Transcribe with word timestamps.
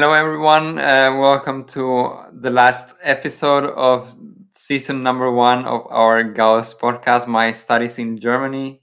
Hello, 0.00 0.14
everyone. 0.14 0.78
Uh, 0.78 1.14
welcome 1.20 1.62
to 1.64 2.16
the 2.32 2.50
last 2.50 2.94
episode 3.02 3.64
of 3.64 4.16
season 4.54 5.02
number 5.02 5.30
one 5.30 5.66
of 5.66 5.86
our 5.90 6.24
Gauss 6.24 6.72
podcast, 6.72 7.26
My 7.26 7.52
Studies 7.52 7.98
in 7.98 8.18
Germany. 8.18 8.80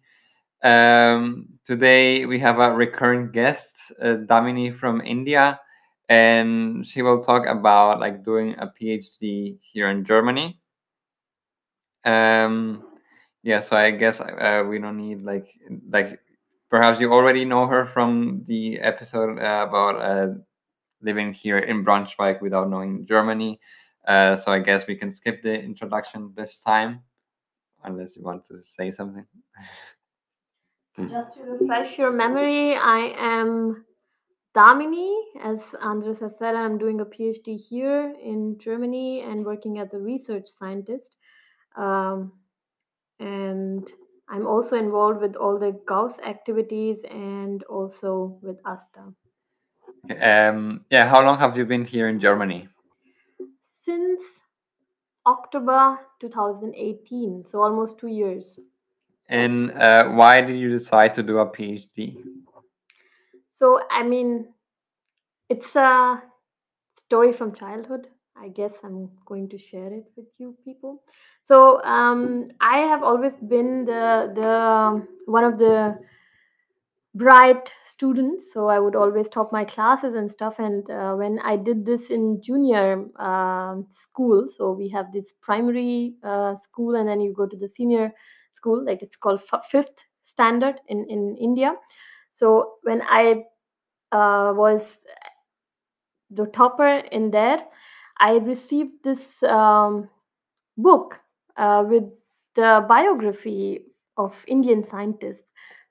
Um, 0.62 1.48
today 1.66 2.28
we 2.28 2.38
have 2.42 2.60
a 2.60 2.72
recurring 2.72 3.32
guest, 3.32 3.92
uh, 4.00 4.18
Damini 4.30 4.78
from 4.78 5.02
India, 5.02 5.60
and 6.08 6.86
she 6.86 7.02
will 7.02 7.24
talk 7.24 7.48
about 7.48 8.00
like 8.00 8.24
doing 8.24 8.54
a 8.60 8.68
PhD 8.68 9.58
here 9.60 9.90
in 9.90 10.06
Germany. 10.06 10.60
Um, 12.06 12.84
yeah, 13.42 13.62
so 13.62 13.76
I 13.76 13.90
guess 13.90 14.22
uh, 14.22 14.66
we 14.70 14.78
don't 14.78 14.98
need 14.98 15.24
like 15.24 15.48
like 15.90 16.20
perhaps 16.70 17.00
you 17.00 17.12
already 17.12 17.44
know 17.44 17.66
her 17.66 17.88
from 17.88 18.44
the 18.46 18.78
episode 18.82 19.40
uh, 19.40 19.66
about 19.68 19.96
uh, 20.00 20.34
living 21.02 21.34
here 21.34 21.60
in 21.60 21.84
Braunschweig 21.86 22.42
without 22.42 22.70
knowing 22.70 23.06
Germany. 23.06 23.60
Uh, 24.08 24.36
so 24.38 24.52
I 24.52 24.60
guess 24.60 24.88
we 24.88 24.96
can 24.96 25.12
skip 25.12 25.44
the 25.44 25.54
introduction 25.54 26.34
this 26.36 26.60
time, 26.60 27.02
unless 27.84 28.16
you 28.16 28.24
want 28.24 28.46
to 28.46 28.62
say 28.64 28.92
something. 28.92 29.26
Just 31.10 31.36
to 31.36 31.44
refresh 31.44 31.98
your 32.00 32.12
memory, 32.12 32.76
I 32.76 33.14
am 33.18 33.86
Damini. 34.56 35.14
As 35.44 35.60
Andres 35.82 36.20
has 36.20 36.32
said, 36.40 36.56
I'm 36.56 36.80
doing 36.80 37.02
a 37.02 37.06
PhD 37.06 37.60
here 37.60 38.16
in 38.24 38.58
Germany 38.58 39.22
and 39.22 39.46
working 39.46 39.78
as 39.78 39.94
a 39.94 40.00
research 40.00 40.48
scientist. 40.48 41.16
Um, 41.76 42.32
and 43.20 43.88
I'm 44.30 44.48
also 44.48 44.76
involved 44.76 45.22
with 45.22 45.36
all 45.36 45.60
the 45.60 45.80
Gauss 45.88 46.14
activities 46.26 46.98
and 47.12 47.64
also 47.66 48.40
with 48.42 48.58
ASTA. 48.66 49.14
Um, 50.22 50.86
yeah, 50.90 51.10
how 51.10 51.24
long 51.24 51.38
have 51.40 51.58
you 51.58 51.66
been 51.66 51.86
here 51.86 52.08
in 52.08 52.20
Germany? 52.20 52.70
Since 53.86 54.24
October 55.26 56.00
2018, 56.22 57.46
so 57.48 57.62
almost 57.62 57.98
two 57.98 58.08
years. 58.08 58.60
And 59.30 59.72
uh, 59.72 60.06
why 60.10 60.42
did 60.42 60.58
you 60.58 60.70
decide 60.70 61.14
to 61.16 61.24
do 61.24 61.40
a 61.40 61.46
PhD? 61.46 62.18
So, 63.54 63.82
I 63.92 64.04
mean, 64.04 64.48
it's 65.50 65.76
a 65.76 66.22
story 66.98 67.34
from 67.34 67.54
childhood. 67.54 68.08
I 68.40 68.50
guess 68.50 68.72
I'm 68.84 69.10
going 69.26 69.50
to 69.50 69.58
share 69.58 69.92
it 69.92 70.06
with 70.16 70.28
you 70.38 70.56
people. 70.64 71.02
So, 71.44 71.82
um, 71.84 72.52
I 72.62 72.80
have 72.80 73.04
always 73.04 73.34
been 73.48 73.86
the 73.86 74.32
the 74.36 75.08
one 75.26 75.44
of 75.44 75.58
the 75.58 75.98
bright 77.18 77.74
students 77.86 78.46
so 78.54 78.68
i 78.68 78.80
would 78.80 78.96
always 78.96 79.28
top 79.30 79.52
my 79.52 79.64
classes 79.64 80.14
and 80.14 80.32
stuff. 80.32 80.60
And 80.60 80.90
uh, 80.90 81.14
when 81.16 81.40
i 81.40 81.56
did 81.56 81.86
this 81.86 82.10
in 82.10 82.42
junior 82.42 83.06
um 83.22 83.86
school 83.90 84.48
so 84.56 84.72
we 84.72 84.90
have 84.90 85.12
this 85.14 85.34
primary 85.42 86.16
uh, 86.24 86.56
school 86.64 86.96
and 86.96 87.08
then 87.10 87.22
you 87.22 87.34
go 87.34 87.48
to 87.48 87.58
the 87.58 87.70
senior 87.70 88.12
school 88.54 88.84
like 88.86 89.02
it's 89.02 89.16
called 89.16 89.42
fifth 89.72 90.06
standard 90.26 90.76
in 90.88 91.06
in 91.10 91.36
india. 91.38 91.74
So 92.32 92.74
when 92.84 93.02
i 93.04 93.44
uh, 94.12 94.54
was 94.56 95.00
the 96.30 96.46
topper 96.48 96.98
in 97.18 97.32
there 97.32 97.60
i 98.20 98.34
received 98.38 98.94
this 99.04 99.42
um, 99.44 100.10
book 100.78 101.20
uh, 101.58 101.84
with 101.88 102.04
the 102.56 102.86
biography 102.90 103.86
of 104.18 104.44
indian 104.48 104.84
scientists 104.90 105.47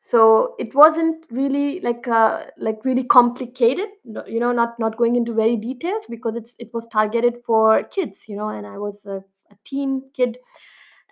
so 0.08 0.54
it 0.58 0.72
wasn't 0.74 1.26
really 1.30 1.80
like 1.80 2.06
uh, 2.06 2.44
like 2.56 2.84
really 2.84 3.02
complicated 3.02 3.88
you 4.04 4.38
know 4.38 4.52
not 4.52 4.78
not 4.78 4.96
going 4.96 5.16
into 5.16 5.34
very 5.34 5.56
details 5.56 6.04
because 6.08 6.36
it's 6.36 6.54
it 6.58 6.72
was 6.72 6.86
targeted 6.92 7.38
for 7.44 7.82
kids 7.84 8.28
you 8.28 8.36
know 8.36 8.48
and 8.48 8.66
i 8.66 8.78
was 8.78 9.04
a, 9.06 9.16
a 9.50 9.56
teen 9.64 10.02
kid. 10.14 10.38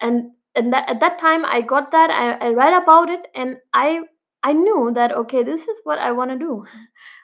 And 0.01 0.33
and 0.55 0.73
that, 0.73 0.89
at 0.89 1.01
that 1.01 1.19
time 1.19 1.45
i 1.45 1.61
got 1.61 1.91
that 1.93 2.11
I, 2.11 2.47
I 2.47 2.51
read 2.51 2.83
about 2.83 3.09
it 3.09 3.27
and 3.35 3.57
i 3.73 4.01
i 4.43 4.53
knew 4.53 4.93
that 4.95 5.13
okay 5.13 5.43
this 5.43 5.63
is 5.63 5.77
what 5.85 5.99
i 5.99 6.13
want 6.13 6.31
to 6.31 6.39
do. 6.39 6.65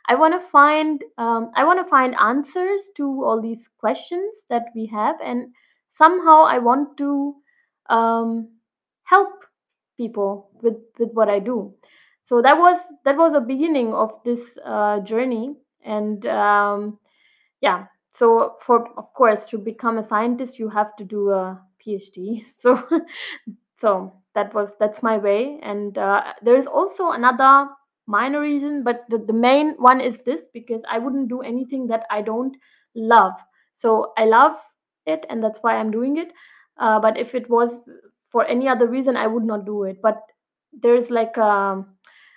I 0.09 0.17
want 0.17 0.35
to 0.35 0.49
find 0.49 1.05
um, 1.19 1.53
i 1.55 1.63
want 1.63 1.79
to 1.85 1.89
find 1.89 2.17
answers 2.19 2.91
to 2.97 3.05
all 3.25 3.41
these 3.41 3.69
questions 3.79 4.33
that 4.49 4.67
we 4.75 4.87
have 4.87 5.17
and 5.23 5.53
somehow 5.93 6.43
i 6.43 6.59
want 6.59 6.97
to 6.97 7.37
um, 7.89 8.49
help 9.05 9.29
people 10.03 10.51
with 10.63 10.79
with 10.99 11.11
what 11.21 11.29
i 11.37 11.39
do. 11.39 11.59
So 12.25 12.43
that 12.43 12.59
was 12.59 12.79
that 13.05 13.17
was 13.17 13.35
a 13.35 13.41
beginning 13.53 13.95
of 13.95 14.13
this 14.25 14.41
uh, 14.65 15.01
journey. 15.01 15.57
And 15.85 16.27
um, 16.27 16.99
yeah 17.61 17.87
so 18.17 18.57
for 18.61 18.87
of 18.99 19.13
course 19.15 19.47
to 19.47 19.59
become 19.59 19.99
a 19.99 20.07
scientist 20.07 20.59
you 20.59 20.69
have 20.69 20.95
to 20.97 21.05
do 21.05 21.31
a 21.31 21.61
phd 21.83 22.45
so 22.63 22.83
so 23.81 24.13
that 24.35 24.55
was 24.55 24.75
that's 24.79 25.03
my 25.03 25.19
way. 25.19 25.59
And 25.63 25.99
uh, 25.99 26.35
there 26.43 26.57
is 26.57 26.67
also 26.67 27.11
another 27.11 27.69
minor 28.07 28.41
reason 28.41 28.83
but 28.85 29.05
the, 29.09 29.19
the 29.19 29.33
main 29.33 29.75
one 29.79 30.01
is 30.01 30.19
this 30.25 30.41
because 30.53 30.83
i 30.89 30.99
wouldn't 30.99 31.29
do 31.29 31.41
anything 31.41 31.87
that 31.89 32.05
i 32.11 32.23
don't 32.23 32.57
love. 32.95 33.33
So 33.75 34.13
i 34.17 34.25
love 34.25 34.57
it 35.07 35.27
and 35.31 35.43
that's 35.43 35.59
why 35.63 35.77
i'm 35.77 35.91
doing 35.91 36.17
it. 36.19 36.33
Uh, 36.79 37.01
but 37.01 37.19
if 37.19 37.35
it 37.35 37.49
was 37.51 37.71
for 38.31 38.45
any 38.47 38.69
other 38.69 38.87
reason 38.87 39.17
i 39.17 39.27
would 39.27 39.45
not 39.45 39.65
do 39.67 39.85
it. 39.85 40.01
But 40.03 40.23
there's 40.73 41.11
like 41.11 41.37
a 41.37 41.85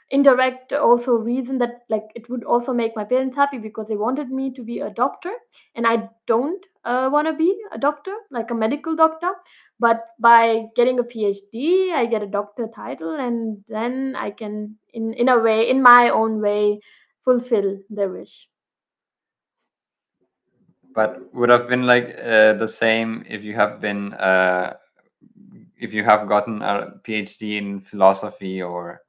indirect 0.10 0.74
also 0.74 1.14
reason 1.14 1.58
that 1.58 1.82
like 1.90 2.06
it 2.16 2.30
would 2.30 2.44
also 2.44 2.74
make 2.74 2.96
my 2.96 3.04
parents 3.04 3.36
happy 3.36 3.58
because 3.58 3.88
they 3.88 3.96
wanted 3.96 4.30
me 4.30 4.54
to 4.54 4.64
be 4.64 4.80
a 4.80 4.90
doctor 4.90 5.32
and 5.76 5.88
i 5.88 6.08
don't 6.28 6.66
uh, 6.86 7.10
want 7.12 7.28
to 7.28 7.34
be 7.34 7.56
a 7.72 7.78
doctor 7.78 8.14
like 8.30 8.52
a 8.52 8.56
medical 8.56 8.96
doctor. 8.96 9.32
But 9.80 10.06
by 10.20 10.66
getting 10.76 11.00
a 11.00 11.04
phd 11.04 11.92
i 11.94 12.06
get 12.06 12.24
a 12.24 12.28
doctor 12.28 12.68
title 12.74 13.16
and 13.16 13.64
then 13.68 14.16
i 14.16 14.30
can 14.32 14.76
in 14.94 15.14
in 15.14 15.30
a 15.30 15.40
way 15.40 15.70
in 15.70 15.82
my 15.82 16.10
own 16.10 16.42
way 16.42 16.80
fulfill 17.24 17.80
their 17.90 18.10
wish. 18.10 18.48
But 20.94 21.34
would 21.34 21.50
have 21.50 21.68
been 21.68 21.88
like 21.88 22.16
uh, 22.20 22.54
the 22.54 22.68
same 22.68 23.26
if 23.28 23.44
you 23.44 23.56
have 23.56 23.82
been 23.82 24.14
uh, 24.14 24.76
if 25.84 25.94
you 25.94 26.04
have 26.04 26.28
gotten 26.28 26.62
a 26.62 26.94
PhD 27.04 27.58
in 27.58 27.82
philosophy 27.82 28.62
or 28.62 29.02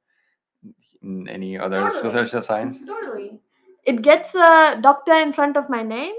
in 1.05 1.27
any 1.27 1.57
other 1.57 1.89
Totally. 1.89 2.13
social 2.13 2.41
science. 2.41 2.77
Totally. 2.85 3.39
It 3.83 4.01
gets 4.01 4.33
a 4.35 4.79
doctor 4.81 5.13
in 5.13 5.31
front 5.31 5.57
of 5.57 5.69
my 5.69 5.83
name. 5.83 6.15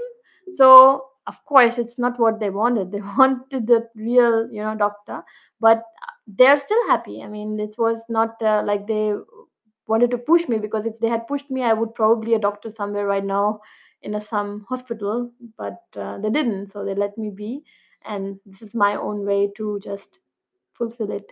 So, 0.55 1.07
of 1.27 1.43
course, 1.45 1.77
it's 1.77 1.97
not 1.97 2.19
what 2.19 2.39
they 2.39 2.49
wanted. 2.49 2.91
They 2.91 3.01
wanted 3.01 3.67
the 3.67 3.89
real, 3.95 4.49
you 4.51 4.63
know, 4.63 4.75
doctor. 4.75 5.23
But 5.59 5.83
they're 6.25 6.59
still 6.59 6.87
happy. 6.87 7.21
I 7.21 7.27
mean, 7.27 7.59
it 7.59 7.75
was 7.77 8.01
not 8.09 8.41
uh, 8.41 8.63
like 8.65 8.87
they 8.87 9.13
wanted 9.87 10.11
to 10.11 10.17
push 10.17 10.47
me 10.47 10.57
because 10.57 10.85
if 10.85 10.99
they 10.99 11.09
had 11.09 11.27
pushed 11.27 11.51
me, 11.51 11.63
I 11.63 11.73
would 11.73 11.93
probably 11.95 12.33
a 12.33 12.39
doctor 12.39 12.69
somewhere 12.69 13.05
right 13.05 13.23
now 13.23 13.59
in 14.01 14.15
a 14.15 14.21
some 14.21 14.65
hospital. 14.69 15.31
But 15.57 15.81
uh, 15.97 16.19
they 16.19 16.29
didn't. 16.29 16.71
So 16.71 16.85
they 16.85 16.95
let 16.95 17.17
me 17.17 17.29
be. 17.29 17.63
And 18.05 18.39
this 18.45 18.61
is 18.61 18.73
my 18.73 18.95
own 18.95 19.25
way 19.25 19.51
to 19.57 19.79
just 19.83 20.19
fulfill 20.77 21.11
it. 21.11 21.31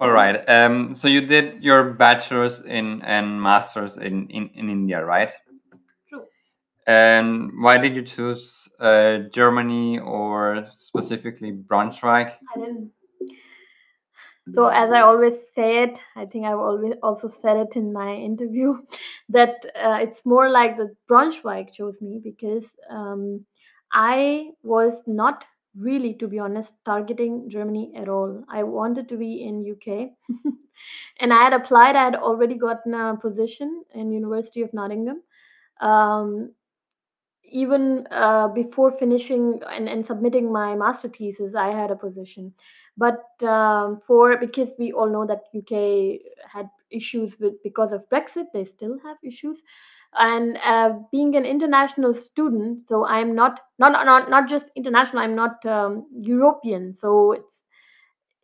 All 0.00 0.12
right. 0.12 0.36
Um, 0.48 0.94
so 0.94 1.08
you 1.08 1.20
did 1.26 1.62
your 1.62 1.92
bachelor's 1.92 2.60
in 2.60 3.02
and 3.02 3.42
master's 3.42 3.96
in, 3.96 4.28
in, 4.28 4.48
in 4.54 4.70
India, 4.70 5.04
right? 5.04 5.30
True. 6.08 6.22
And 6.86 7.50
why 7.60 7.78
did 7.78 7.96
you 7.96 8.02
choose 8.02 8.68
uh, 8.78 9.18
Germany 9.32 9.98
or 9.98 10.68
specifically 10.76 11.50
Braunschweig? 11.52 12.32
I 12.54 12.60
didn't 12.60 12.92
So 14.54 14.68
as 14.68 14.90
I 14.92 15.00
always 15.00 15.34
say 15.56 15.82
it, 15.82 15.98
I 16.14 16.26
think 16.26 16.46
I've 16.46 16.58
always 16.58 16.94
also 17.02 17.28
said 17.42 17.56
it 17.56 17.74
in 17.74 17.92
my 17.92 18.14
interview 18.14 18.74
that 19.30 19.66
uh, 19.74 19.98
it's 20.00 20.24
more 20.24 20.48
like 20.48 20.76
the 20.76 20.94
Braunschweig 21.10 21.72
chose 21.72 22.00
me 22.00 22.20
because 22.22 22.66
um, 22.88 23.44
I 23.92 24.50
was 24.62 24.94
not 25.08 25.44
really, 25.78 26.14
to 26.14 26.28
be 26.28 26.38
honest, 26.38 26.74
targeting 26.84 27.48
Germany 27.48 27.92
at 27.96 28.08
all. 28.08 28.44
I 28.48 28.62
wanted 28.62 29.08
to 29.08 29.16
be 29.16 29.42
in 29.42 29.70
UK, 29.70 30.10
and 31.20 31.32
I 31.32 31.42
had 31.44 31.52
applied. 31.52 31.96
I 31.96 32.04
had 32.04 32.16
already 32.16 32.54
gotten 32.56 32.94
a 32.94 33.16
position 33.16 33.84
in 33.94 34.12
University 34.12 34.62
of 34.62 34.72
Nottingham. 34.74 35.22
Um, 35.80 36.52
even 37.50 38.06
uh, 38.10 38.48
before 38.48 38.92
finishing 38.92 39.60
and, 39.70 39.88
and 39.88 40.06
submitting 40.06 40.52
my 40.52 40.74
master 40.74 41.08
thesis 41.08 41.54
i 41.54 41.68
had 41.68 41.90
a 41.90 41.96
position 41.96 42.52
but 42.96 43.24
um, 43.42 44.00
for 44.06 44.36
because 44.36 44.68
we 44.78 44.92
all 44.92 45.08
know 45.08 45.26
that 45.26 45.44
uk 45.56 46.20
had 46.52 46.68
issues 46.90 47.38
with 47.40 47.54
because 47.62 47.92
of 47.92 48.08
brexit 48.10 48.46
they 48.52 48.64
still 48.64 48.98
have 49.04 49.16
issues 49.22 49.58
and 50.14 50.58
uh, 50.64 50.90
being 51.12 51.36
an 51.36 51.44
international 51.44 52.14
student 52.14 52.88
so 52.88 53.06
i'm 53.06 53.34
not 53.34 53.60
not 53.78 53.92
not, 53.92 54.30
not 54.30 54.48
just 54.48 54.66
international 54.74 55.22
i'm 55.22 55.34
not 55.34 55.64
um, 55.66 56.06
european 56.12 56.94
so 56.94 57.32
it's 57.32 57.58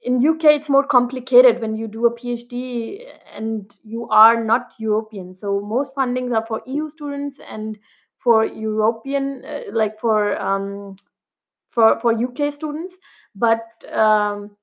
in 0.04 0.24
UK 0.26 0.44
it's 0.44 0.68
more 0.68 0.86
complicated 0.86 1.60
when 1.60 1.74
you 1.74 1.88
do 1.88 2.06
a 2.06 2.14
PhD 2.14 3.06
and 3.34 3.74
you 3.82 4.06
are 4.10 4.44
not 4.44 4.72
European. 4.78 5.34
So 5.34 5.60
most 5.60 5.94
fundings 5.94 6.34
are 6.34 6.44
for 6.46 6.60
EU 6.66 6.90
students 6.90 7.38
and 7.50 7.78
for 8.18 8.44
European, 8.44 9.42
uh, 9.46 9.60
like 9.72 9.98
for 9.98 10.38
um, 10.40 10.96
for 11.70 11.98
for 12.00 12.12
UK 12.12 12.52
students. 12.52 12.94
But 13.34 13.64
um, 13.92 14.56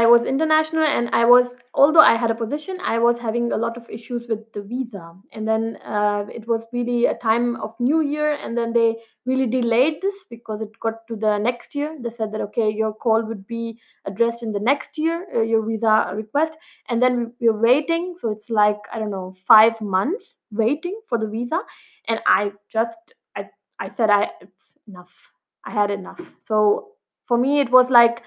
I 0.00 0.06
was 0.06 0.24
international 0.24 0.84
and 0.84 1.08
I 1.12 1.24
was, 1.24 1.46
although 1.74 2.06
I 2.08 2.14
had 2.14 2.30
a 2.30 2.34
position, 2.34 2.78
I 2.80 2.98
was 2.98 3.18
having 3.18 3.50
a 3.50 3.56
lot 3.56 3.76
of 3.76 3.90
issues 3.90 4.28
with 4.28 4.42
the 4.52 4.62
visa. 4.62 5.06
And 5.32 5.48
then 5.50 5.62
uh, 5.84 6.26
it 6.32 6.46
was 6.46 6.66
really 6.72 7.06
a 7.06 7.14
time 7.14 7.56
of 7.56 7.74
New 7.80 8.00
Year, 8.00 8.34
and 8.34 8.56
then 8.56 8.72
they 8.72 8.94
really 9.26 9.48
delayed 9.48 9.96
this 10.00 10.14
because 10.30 10.60
it 10.60 10.78
got 10.78 11.04
to 11.08 11.16
the 11.16 11.38
next 11.38 11.74
year. 11.74 11.96
They 12.00 12.10
said 12.10 12.30
that, 12.30 12.40
okay, 12.42 12.70
your 12.70 12.92
call 12.94 13.24
would 13.24 13.44
be 13.48 13.80
addressed 14.06 14.44
in 14.44 14.52
the 14.52 14.60
next 14.60 14.98
year, 14.98 15.26
uh, 15.34 15.42
your 15.42 15.66
visa 15.66 16.12
request. 16.14 16.56
And 16.88 17.02
then 17.02 17.18
we, 17.18 17.48
we're 17.48 17.60
waiting. 17.60 18.14
So 18.20 18.30
it's 18.30 18.50
like, 18.50 18.78
I 18.94 19.00
don't 19.00 19.10
know, 19.10 19.34
five 19.48 19.80
months 19.80 20.36
waiting 20.52 21.00
for 21.08 21.18
the 21.18 21.26
visa. 21.26 21.58
And 22.06 22.20
I 22.24 22.52
just, 22.68 23.14
I, 23.36 23.48
I 23.80 23.90
said, 23.96 24.10
I, 24.10 24.30
it's 24.40 24.74
enough. 24.86 25.32
I 25.64 25.72
had 25.72 25.90
enough. 25.90 26.20
So 26.38 26.92
for 27.26 27.36
me, 27.36 27.58
it 27.58 27.72
was 27.72 27.90
like, 27.90 28.22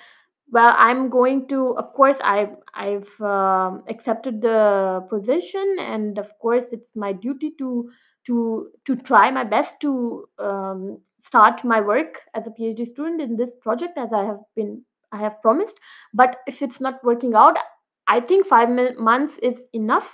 well 0.51 0.75
i'm 0.77 1.09
going 1.09 1.47
to 1.47 1.77
of 1.77 1.91
course 1.93 2.17
i've 2.23 2.55
i've 2.73 3.21
um, 3.21 3.83
accepted 3.89 4.41
the 4.41 5.05
position 5.09 5.77
and 5.79 6.17
of 6.17 6.29
course 6.39 6.65
it's 6.71 6.95
my 6.95 7.11
duty 7.11 7.51
to 7.57 7.89
to 8.25 8.69
to 8.85 8.95
try 8.95 9.31
my 9.31 9.43
best 9.43 9.79
to 9.79 10.25
um, 10.39 10.99
start 11.23 11.63
my 11.63 11.79
work 11.81 12.19
as 12.35 12.45
a 12.45 12.51
phd 12.51 12.85
student 12.87 13.21
in 13.21 13.35
this 13.37 13.51
project 13.61 13.97
as 13.97 14.09
i 14.13 14.23
have 14.23 14.39
been 14.55 14.83
i 15.11 15.17
have 15.17 15.41
promised. 15.41 15.77
But 16.13 16.37
if 16.47 16.61
it's 16.61 16.79
not 16.79 17.03
working 17.03 17.33
out 17.35 17.57
i 18.07 18.19
think 18.19 18.47
5 18.47 18.97
months 18.99 19.37
is 19.41 19.55
enough 19.73 20.09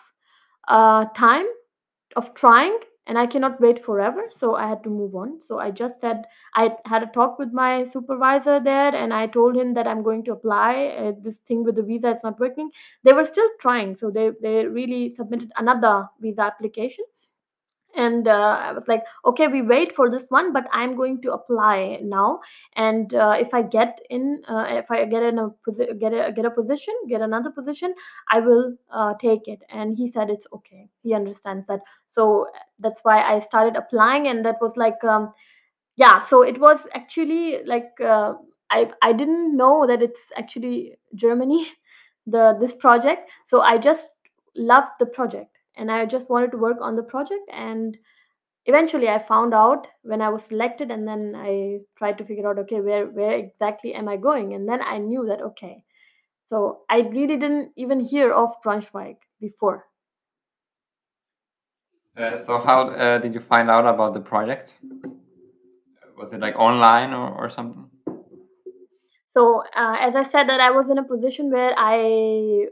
uh, 0.68 1.06
time 1.16 1.46
of 2.16 2.34
trying 2.34 2.78
and 3.08 3.18
I 3.18 3.26
cannot 3.26 3.60
wait 3.62 3.84
forever. 3.84 4.26
So 4.30 4.56
I 4.56 4.68
had 4.68 4.84
to 4.84 4.90
move 4.90 5.16
on. 5.16 5.42
So 5.42 5.60
I 5.60 5.72
just 5.72 6.00
said 6.02 6.26
I 6.56 6.76
had 6.86 7.04
a 7.04 7.08
talk 7.08 7.40
with 7.40 7.52
my 7.54 7.86
supervisor 7.86 8.60
there, 8.60 8.96
and 8.96 9.14
I 9.14 9.28
told 9.28 9.56
him 9.56 9.74
that 9.76 9.88
I'm 9.88 10.04
going 10.04 10.24
to 10.26 10.34
apply. 10.34 10.88
Uh, 10.98 11.12
this 11.22 11.38
thing 11.40 11.64
with 11.64 11.76
the 11.76 11.84
visa 11.84 12.12
is 12.12 12.24
not 12.24 12.40
working. 12.40 12.70
They 13.04 13.14
were 13.14 13.26
still 13.26 13.50
trying, 13.60 13.96
so 13.96 14.12
they 14.12 14.32
they 14.42 14.66
really 14.66 15.16
submitted 15.16 15.52
another 15.58 16.08
visa 16.22 16.42
application 16.42 17.06
and 17.98 18.28
uh, 18.28 18.58
i 18.62 18.72
was 18.72 18.88
like 18.88 19.04
okay 19.26 19.48
we 19.48 19.62
wait 19.62 19.92
for 19.92 20.10
this 20.10 20.24
one 20.30 20.54
but 20.54 20.68
i'm 20.72 20.96
going 20.96 21.22
to 21.22 21.34
apply 21.34 22.00
now. 22.02 22.40
And 22.76 23.14
uh, 23.14 23.36
if 23.40 23.54
i 23.54 23.62
get 23.62 24.00
in 24.10 24.42
uh, 24.48 24.66
if 24.70 24.92
i 24.92 25.04
get 25.06 25.24
in 25.24 25.40
a 25.40 25.50
get 26.00 26.14
a 26.14 26.32
get 26.32 26.46
a 26.46 26.52
position 26.52 26.94
get 27.10 27.22
another 27.22 27.50
position 27.50 27.94
i 28.30 28.40
will 28.40 28.76
uh, 28.92 29.14
take 29.20 29.48
it. 29.48 29.60
And 29.70 29.98
he 29.98 30.12
said 30.12 30.30
it's 30.30 30.48
okay. 30.54 30.88
He 31.02 31.14
understands 31.14 31.66
that. 31.68 31.82
So 32.08 32.48
that's 32.80 33.02
why 33.04 33.22
i 33.24 33.40
started 33.40 33.76
applying 33.76 34.28
and 34.28 34.46
that 34.46 34.62
was 34.62 34.78
like 34.78 35.04
um, 35.04 35.34
yeah 35.96 36.24
so 36.24 36.44
it 36.44 36.60
was 36.60 36.80
actually 36.94 37.64
like 37.66 38.00
uh, 38.02 38.34
i 38.70 38.92
i 39.02 39.12
didn't 39.12 39.58
know 39.58 39.88
that 39.88 40.02
it's 40.02 40.20
actually 40.38 40.98
germany 41.16 41.68
the 42.28 42.58
this 42.62 42.76
project. 42.76 43.30
So 43.48 43.62
i 43.62 43.78
just 43.78 44.08
loved 44.56 44.92
the 45.00 45.06
project 45.06 45.57
and 45.78 45.92
i 45.92 46.06
just 46.06 46.30
wanted 46.30 46.52
to 46.52 46.58
work 46.58 46.78
on 46.82 46.96
the 46.96 47.04
project 47.04 47.50
and 47.52 47.98
eventually 48.66 49.08
i 49.08 49.18
found 49.18 49.54
out 49.54 49.88
when 50.04 50.22
i 50.22 50.30
was 50.30 50.44
selected 50.44 50.92
and 50.92 51.08
then 51.08 51.34
i 51.36 51.80
tried 51.98 52.18
to 52.18 52.26
figure 52.26 52.50
out 52.50 52.60
okay 52.60 52.82
where 52.82 53.06
where 53.08 53.34
exactly 53.34 53.94
am 53.94 54.08
i 54.08 54.18
going? 54.18 54.54
And 54.54 54.68
then 54.68 54.82
i 54.82 54.98
knew 54.98 55.26
that 55.28 55.42
okay 55.42 55.84
so 56.50 56.80
i 56.90 57.00
really 57.00 57.38
didn't 57.38 57.72
even 57.76 58.00
hear 58.00 58.32
of 58.32 58.50
braunschweig 58.66 59.18
before. 59.40 59.86
Uh, 62.18 62.44
so 62.44 62.58
how 62.58 62.90
uh, 62.90 63.20
did 63.20 63.34
you 63.34 63.40
find 63.40 63.70
out 63.70 63.86
about 63.86 64.16
the 64.16 64.20
project? 64.20 64.72
Was 66.18 66.34
it 66.34 66.40
like 66.40 66.56
online 66.56 67.14
or, 67.14 67.30
or 67.30 67.50
something? 67.50 67.86
So 69.32 69.62
uh, 69.76 69.98
as 70.00 70.16
i 70.16 70.24
said 70.24 70.50
that 70.50 70.60
i 70.60 70.72
was 70.72 70.90
in 70.90 70.98
a 70.98 71.04
position 71.04 71.52
where 71.52 71.74
i 71.78 72.66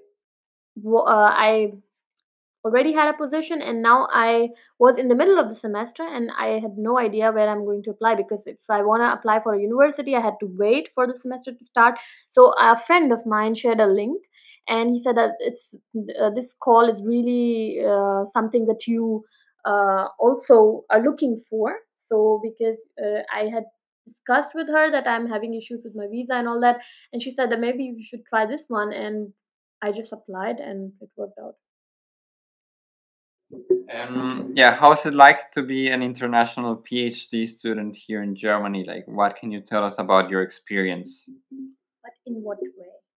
uh, 0.84 1.32
i 1.48 1.72
already 2.66 2.92
had 2.94 3.08
a 3.08 3.18
position 3.18 3.62
and 3.62 3.82
now 3.82 4.08
i 4.12 4.48
was 4.80 4.98
in 4.98 5.08
the 5.08 5.16
middle 5.16 5.40
of 5.40 5.50
the 5.50 5.56
semester 5.56 6.04
and 6.04 6.32
i 6.46 6.48
had 6.66 6.78
no 6.78 6.98
idea 6.98 7.32
where 7.32 7.48
i'm 7.48 7.64
going 7.64 7.84
to 7.84 7.92
apply 7.92 8.16
because 8.16 8.42
if 8.48 8.58
i 8.70 8.82
want 8.82 9.04
to 9.04 9.12
apply 9.14 9.40
for 9.44 9.54
a 9.54 9.62
university 9.62 10.16
i 10.16 10.20
had 10.20 10.40
to 10.40 10.48
wait 10.64 10.90
for 10.96 11.06
the 11.08 11.16
semester 11.22 11.52
to 11.52 11.66
start. 11.66 11.96
So 12.32 12.54
a 12.60 12.80
friend 12.88 13.14
of 13.14 13.26
mine 13.26 13.56
shared 13.56 13.80
a 13.80 13.88
link 13.88 14.22
and 14.68 14.90
he 14.90 15.04
said 15.04 15.18
that 15.18 15.34
it's 15.40 15.76
uh, 16.20 16.32
this 16.32 16.56
call 16.60 16.90
is 16.90 17.06
really 17.06 17.84
uh, 17.86 18.26
something 18.34 18.66
that 18.66 18.88
you 18.88 19.24
uh, 19.66 20.08
also 20.20 20.86
are 20.90 21.04
looking 21.04 21.42
for. 21.50 21.76
So 22.08 22.42
because 22.44 22.80
uh, 23.04 23.22
i 23.34 23.46
had 23.54 23.64
discussed 24.08 24.52
with 24.54 24.68
her 24.68 24.92
that 24.92 25.08
i'm 25.08 25.28
having 25.28 25.56
issues 25.56 25.82
with 25.84 25.96
my 25.96 26.08
visa 26.08 26.34
and 26.34 26.48
all 26.48 26.62
that 26.62 26.78
and 27.12 27.22
she 27.22 27.34
said 27.34 27.52
that 27.52 27.60
maybe 27.60 27.84
you 27.84 28.04
should 28.04 28.24
try 28.28 28.46
this 28.46 28.62
one 28.68 28.94
and 28.94 29.34
i 29.82 29.92
just 29.92 30.14
applied 30.14 30.60
and 30.60 30.92
it 31.02 31.10
worked 31.18 31.40
out 31.44 31.56
um, 33.94 34.52
yeah, 34.56 34.74
how 34.76 34.92
is 34.94 35.06
it 35.06 35.14
like 35.14 35.52
to 35.52 35.62
be 35.62 35.90
an 35.90 36.02
international 36.02 36.78
PhD 36.78 37.48
student 37.48 37.96
here 37.96 38.24
in 38.24 38.36
Germany? 38.36 38.84
Like, 38.84 39.06
what 39.08 39.36
can 39.38 39.52
you 39.52 39.62
tell 39.62 39.84
us 39.84 39.96
about 39.98 40.30
your 40.30 40.42
experience? 40.42 41.26
But 42.04 42.12
in 42.26 42.42
what 42.42 42.58
way? 42.62 42.70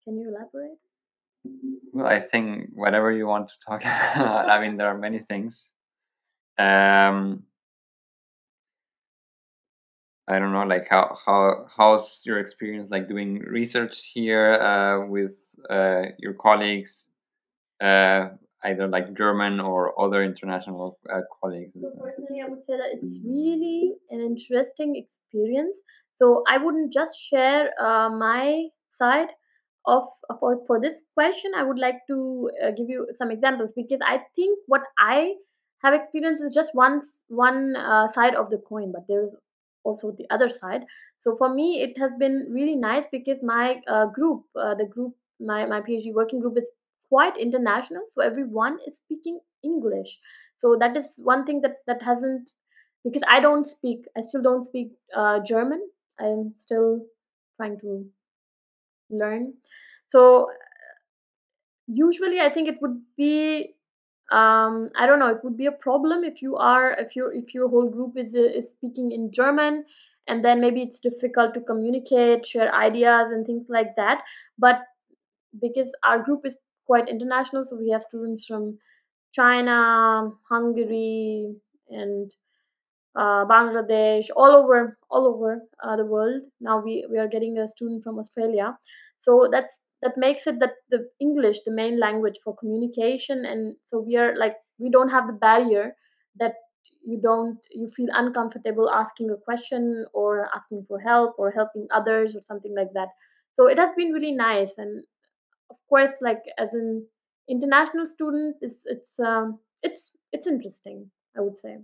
Can 0.03 0.17
you 0.19 0.29
elaborate? 0.29 0.77
Well, 1.93 2.07
I 2.07 2.19
think 2.19 2.69
whatever 2.73 3.11
you 3.11 3.27
want 3.27 3.49
to 3.49 3.55
talk 3.65 3.81
about. 3.81 4.49
I 4.49 4.61
mean, 4.61 4.77
there 4.77 4.87
are 4.87 4.97
many 4.97 5.19
things. 5.19 5.69
Um, 6.57 7.43
I 10.27 10.39
don't 10.39 10.51
know, 10.51 10.63
like 10.63 10.87
how 10.89 11.17
how 11.25 11.67
how's 11.73 12.19
your 12.23 12.39
experience 12.39 12.91
like 12.91 13.07
doing 13.07 13.39
research 13.39 14.11
here 14.13 14.55
uh, 14.55 15.07
with 15.07 15.35
uh, 15.69 16.07
your 16.19 16.33
colleagues? 16.33 17.05
Uh, 17.79 18.29
either 18.63 18.87
like 18.87 19.15
German 19.15 19.59
or 19.59 19.99
other 19.99 20.23
international 20.23 20.97
uh, 21.13 21.21
colleagues? 21.41 21.79
So 21.79 21.91
personally, 21.91 22.41
I 22.41 22.49
would 22.49 22.65
say 22.65 22.77
that 22.77 22.89
it's 22.93 23.19
really 23.23 23.93
an 24.09 24.19
interesting 24.19 24.95
experience. 24.95 25.77
So 26.17 26.43
I 26.47 26.57
wouldn't 26.57 26.91
just 26.91 27.19
share 27.19 27.69
uh, 27.79 28.09
my 28.09 28.65
side 28.97 29.29
of 29.85 30.03
for 30.39 30.59
for 30.65 30.79
this 30.81 30.95
question. 31.13 31.51
I 31.55 31.63
would 31.63 31.79
like 31.79 31.99
to 32.07 32.49
uh, 32.63 32.71
give 32.71 32.89
you 32.89 33.07
some 33.17 33.31
examples 33.31 33.71
because 33.75 33.99
I 34.03 34.21
think 34.35 34.59
what 34.67 34.81
I 34.99 35.35
have 35.83 35.93
experienced 35.93 36.43
is 36.43 36.53
just 36.53 36.71
one 36.73 37.01
one 37.27 37.75
uh, 37.75 38.11
side 38.13 38.35
of 38.35 38.49
the 38.49 38.57
coin, 38.57 38.91
but 38.91 39.03
there's 39.07 39.31
also 39.83 40.15
the 40.17 40.25
other 40.29 40.49
side. 40.49 40.81
So 41.19 41.35
for 41.37 41.53
me, 41.53 41.81
it 41.81 41.97
has 41.97 42.11
been 42.19 42.47
really 42.51 42.75
nice 42.75 43.05
because 43.11 43.37
my 43.41 43.81
uh, 43.87 44.07
group, 44.07 44.43
uh, 44.55 44.75
the 44.75 44.85
group, 44.85 45.13
my 45.39 45.65
my 45.65 45.81
PhD 45.81 46.13
working 46.13 46.39
group 46.39 46.57
is 46.57 46.65
quite 47.09 47.37
international 47.37 48.03
so 48.13 48.21
everyone 48.21 48.77
is 48.87 48.97
speaking 49.05 49.39
english. 49.63 50.19
So 50.59 50.75
that 50.79 50.97
is 50.97 51.05
one 51.17 51.45
thing 51.45 51.61
that 51.61 51.77
that 51.87 52.01
hasn't 52.01 52.51
because 53.03 53.21
i 53.27 53.39
don't 53.39 53.67
speak 53.67 54.05
i 54.17 54.21
still 54.21 54.41
don't 54.41 54.65
speak 54.65 54.91
uh, 55.15 55.39
german. 55.39 55.81
I'm 56.19 56.53
still 56.57 57.01
trying 57.57 57.79
to 57.81 58.05
learn. 59.09 59.53
So 60.07 60.49
usually 61.87 62.39
i 62.41 62.49
think 62.49 62.67
it 62.67 62.81
would 62.81 63.01
be 63.15 63.73
um, 64.31 64.89
i 64.99 65.05
don't 65.05 65.19
know 65.19 65.29
it 65.29 65.43
would 65.43 65.57
be 65.57 65.67
a 65.67 65.71
problem 65.71 66.25
if 66.25 66.41
you 66.41 66.57
are 66.57 66.91
if 66.99 67.15
your 67.15 67.33
if 67.33 67.53
your 67.53 67.69
whole 67.69 67.89
group 67.89 68.17
is 68.17 68.33
is 68.33 68.69
speaking 68.71 69.11
in 69.11 69.31
german 69.31 69.85
and 70.27 70.43
then 70.43 70.59
maybe 70.61 70.81
it's 70.81 70.99
difficult 70.99 71.53
to 71.53 71.61
communicate 71.61 72.45
share 72.45 72.73
ideas 72.73 73.31
and 73.31 73.45
things 73.45 73.67
like 73.69 73.95
that. 73.95 74.23
But 74.59 74.81
because 75.61 75.87
our 76.03 76.21
group 76.21 76.45
is 76.45 76.55
quite 76.87 77.09
international. 77.09 77.65
So 77.69 77.77
we 77.77 77.91
have 77.91 78.03
students 78.09 78.45
from 78.47 78.79
China, 79.33 80.31
Hungary, 80.49 81.53
and 81.89 82.31
uh, 83.15 83.45
Bangladesh, 83.45 84.27
all 84.35 84.55
over, 84.55 84.97
all 85.09 85.27
over 85.27 85.61
uh, 85.83 85.95
the 85.95 86.05
world. 86.05 86.41
Now 86.61 86.81
we 86.83 87.05
we 87.11 87.17
are 87.17 87.27
getting 87.27 87.57
a 87.57 87.67
student 87.67 88.03
from 88.03 88.19
Australia, 88.19 88.77
so 89.19 89.47
that's 89.51 89.73
that 90.03 90.17
makes 90.17 90.47
it 90.47 90.59
that 90.59 90.73
the 90.91 91.09
English 91.19 91.59
the 91.65 91.71
main 91.71 91.99
language 91.99 92.37
for 92.43 92.55
communication, 92.55 93.45
and 93.45 93.75
so 93.85 93.99
we 93.99 94.17
are 94.17 94.35
like 94.37 94.55
we 94.79 94.89
don't 94.91 95.09
have 95.09 95.27
the 95.27 95.33
barrier 95.33 95.95
that 96.39 96.53
you 97.03 97.19
don't 97.21 97.57
you 97.71 97.89
feel 97.95 98.09
uncomfortable 98.13 98.89
asking 98.91 99.31
a 99.31 99.37
question 99.37 100.05
or 100.13 100.49
asking 100.55 100.85
for 100.87 100.99
help 100.99 101.35
or 101.39 101.51
helping 101.51 101.87
others 101.93 102.35
or 102.35 102.41
something 102.41 102.75
like 102.77 102.93
that. 102.93 103.09
So 103.53 103.67
it 103.67 103.79
has 103.79 103.89
been 103.97 104.11
really 104.11 104.33
nice, 104.33 104.71
and 104.77 105.03
of 105.69 105.77
course 105.89 106.13
like 106.21 106.41
as 106.57 106.73
an 106.73 107.05
international 107.49 108.05
student 108.05 108.55
it's 108.61 108.75
it's 108.85 109.19
um, 109.19 109.59
it's 109.83 110.11
it's 110.31 110.47
interesting 110.47 111.09
i 111.37 111.41
would 111.41 111.57
say 111.57 111.77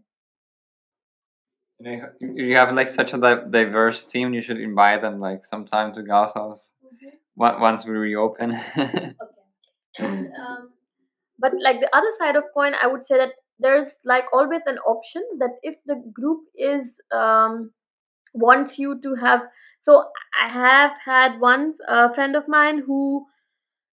you 2.19 2.55
have 2.55 2.73
like 2.73 2.87
such 2.87 3.13
a 3.13 3.45
diverse 3.49 4.05
team 4.05 4.33
you 4.33 4.41
should 4.41 4.59
invite 4.59 5.01
them 5.01 5.19
like 5.19 5.45
sometime 5.45 5.93
to 5.93 6.01
Gauss 6.01 6.33
house 6.33 6.71
mm-hmm. 6.85 7.61
once 7.61 7.85
we 7.85 7.91
reopen. 7.91 8.57
okay. 8.77 9.13
And, 9.97 10.27
um, 10.27 10.69
but 11.39 11.51
like 11.61 11.81
the 11.81 11.89
other 11.93 12.11
side 12.17 12.37
of 12.37 12.45
coin, 12.53 12.73
I 12.81 12.87
would 12.87 13.05
say 13.05 13.17
that 13.17 13.31
there's 13.59 13.91
like 14.05 14.25
always 14.31 14.61
an 14.65 14.77
option 14.79 15.23
that 15.39 15.57
if 15.61 15.75
the 15.85 16.01
group 16.13 16.41
is 16.55 16.93
um, 17.11 17.71
wants 18.33 18.79
you 18.79 18.99
to 19.01 19.13
have 19.15 19.41
so 19.83 20.05
i 20.41 20.47
have 20.47 20.91
had 21.05 21.39
one 21.39 21.75
uh, 21.87 22.11
friend 22.13 22.35
of 22.35 22.47
mine 22.47 22.79
who 22.79 23.25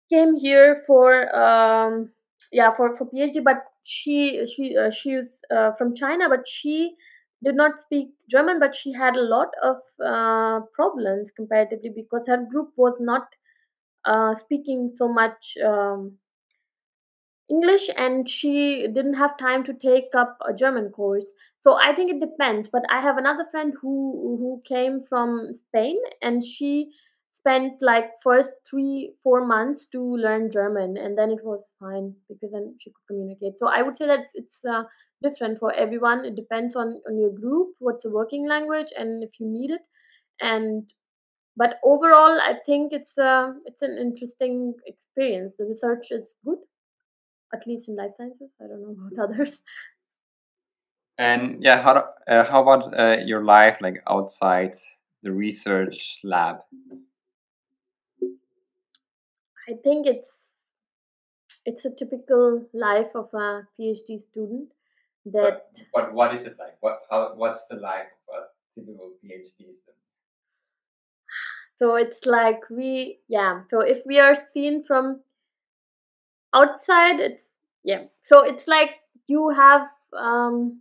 came 0.10 0.34
here 0.34 0.84
for 0.88 1.34
um, 1.36 2.10
yeah 2.52 2.74
for 2.76 2.96
for 2.98 3.06
phd 3.08 3.44
but 3.44 3.64
she 3.84 4.46
she 4.48 4.78
uh, 4.78 4.90
she 4.90 5.22
uh, 5.52 5.72
from 5.74 5.96
china 5.96 6.30
but 6.30 6.48
she 6.48 6.96
did 7.44 7.56
not 7.56 7.82
speak 7.82 8.10
german 8.30 8.60
but 8.60 8.76
she 8.76 8.94
had 8.94 9.16
a 9.16 9.22
lot 9.36 9.50
of 9.64 9.78
uh, 10.06 10.60
problems 10.74 11.32
comparatively 11.32 11.90
because 11.96 12.28
her 12.28 12.46
group 12.52 12.70
was 12.78 12.96
not 13.00 13.28
uh, 14.06 14.36
speaking 14.36 14.92
so 14.96 15.08
much 15.08 15.58
um, 15.66 16.18
English 17.50 17.90
and 17.96 18.30
she 18.30 18.86
didn't 18.88 19.14
have 19.14 19.38
time 19.38 19.64
to 19.64 19.74
take 19.74 20.14
up 20.16 20.38
a 20.46 20.54
German 20.54 20.90
course. 20.90 21.26
So 21.62 21.76
I 21.76 21.94
think 21.96 22.12
it 22.12 22.20
depends. 22.20 22.68
But 22.70 22.84
I 22.90 23.00
have 23.02 23.18
another 23.18 23.46
friend 23.52 23.74
who 23.82 24.38
who 24.40 24.62
came 24.66 25.02
from 25.02 25.54
Spain 25.54 25.98
and 26.22 26.44
she 26.44 26.92
spent 27.44 27.82
like 27.82 28.06
first 28.24 28.52
three 28.70 29.14
four 29.22 29.46
months 29.46 29.86
to 29.88 30.02
learn 30.02 30.50
German 30.50 30.96
and 30.98 31.18
then 31.18 31.30
it 31.30 31.44
was 31.44 31.72
fine 31.80 32.14
because 32.30 32.52
then 32.52 32.76
she 32.80 32.90
could 32.90 33.08
communicate. 33.14 33.60
So 33.60 33.68
I 33.68 33.82
would 33.82 33.98
say 33.98 34.08
that 34.08 34.28
it's 34.34 34.64
uh, 34.70 34.84
different 35.22 35.60
for 35.60 35.74
everyone. 35.74 36.24
It 36.24 36.36
depends 36.36 36.76
on 36.76 37.02
on 37.08 37.20
your 37.20 37.32
group, 37.32 37.76
what's 37.80 38.04
the 38.04 38.12
working 38.12 38.48
language, 38.48 38.94
and 38.98 39.24
if 39.24 39.32
you 39.40 39.48
need 39.48 39.72
it. 39.72 39.86
And 40.40 40.94
but 41.58 41.80
overall, 41.84 42.40
I 42.42 42.56
think 42.66 42.94
it's 42.94 43.18
a 43.18 43.54
it's 43.66 43.82
an 43.82 43.98
interesting 44.00 44.74
experience. 44.88 45.54
The 45.60 45.66
research 45.66 46.12
is 46.12 46.36
good 46.46 46.60
at 47.54 47.68
least 47.68 47.90
in 47.90 47.96
life 47.96 48.12
sciences. 48.18 48.52
I 48.62 48.68
don't 48.68 48.82
know 48.82 48.96
about 49.12 49.30
others. 49.30 49.62
And 51.18 51.62
yeah, 51.62 51.84
how 51.84 52.10
uh, 52.28 52.46
how 52.46 52.62
about 52.64 52.98
uh, 52.98 53.18
your 53.24 53.44
life 53.44 53.78
like 53.82 54.02
outside 54.08 54.76
the 55.22 55.32
research 55.32 56.20
lab? 56.24 56.58
I 59.70 59.74
think 59.84 60.08
it's 60.08 60.29
it's 61.65 61.86
a 61.86 61.89
typical 61.89 62.65
life 62.74 63.15
of 63.15 63.29
a 63.34 63.67
PhD 63.79 64.22
student. 64.22 64.70
That 65.25 65.65
but, 65.74 65.84
but 65.93 66.13
what 66.13 66.34
is 66.34 66.41
it 66.43 66.58
like? 66.60 66.77
What 66.82 67.01
how 67.10 67.34
what's 67.36 67.65
the 67.67 67.75
life 67.75 68.12
of 68.27 68.43
a 68.43 68.79
typical 68.79 69.12
PhD 69.24 69.53
student? 69.55 69.77
So 71.77 71.96
it's 71.96 72.25
like 72.25 72.70
we 72.70 73.20
yeah. 73.27 73.62
So 73.70 73.79
if 73.79 74.05
we 74.05 74.20
are 74.20 74.36
seen 74.53 74.84
from 74.84 75.22
outside 76.53 77.20
it's 77.20 77.43
yeah 77.84 78.03
so 78.25 78.43
it's 78.43 78.67
like 78.67 78.91
you 79.27 79.50
have 79.50 79.88
um, 80.17 80.79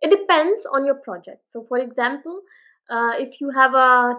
it 0.00 0.10
depends 0.10 0.66
on 0.72 0.86
your 0.86 0.94
project 0.94 1.42
so 1.52 1.64
for 1.68 1.78
example 1.78 2.40
uh, 2.90 3.12
if 3.18 3.40
you 3.40 3.50
have 3.50 3.74
a 3.74 4.14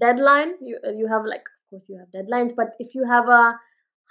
deadline 0.00 0.54
you, 0.60 0.78
you 0.96 1.06
have 1.06 1.24
like 1.24 1.44
of 1.64 1.70
course 1.70 1.82
you 1.88 1.98
have 1.98 2.08
deadlines 2.12 2.54
but 2.54 2.74
if 2.78 2.94
you 2.94 3.04
have 3.04 3.28
a 3.28 3.58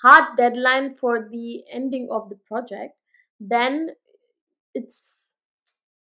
hard 0.02 0.38
deadline 0.38 0.96
for 0.96 1.28
the 1.32 1.64
ending 1.72 2.08
of 2.12 2.30
the 2.30 2.36
project 2.48 2.96
then 3.40 3.90
it's 4.74 5.14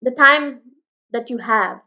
the 0.02 0.12
time 0.12 0.62
that 1.12 1.30
you 1.30 1.38
have 1.38 1.80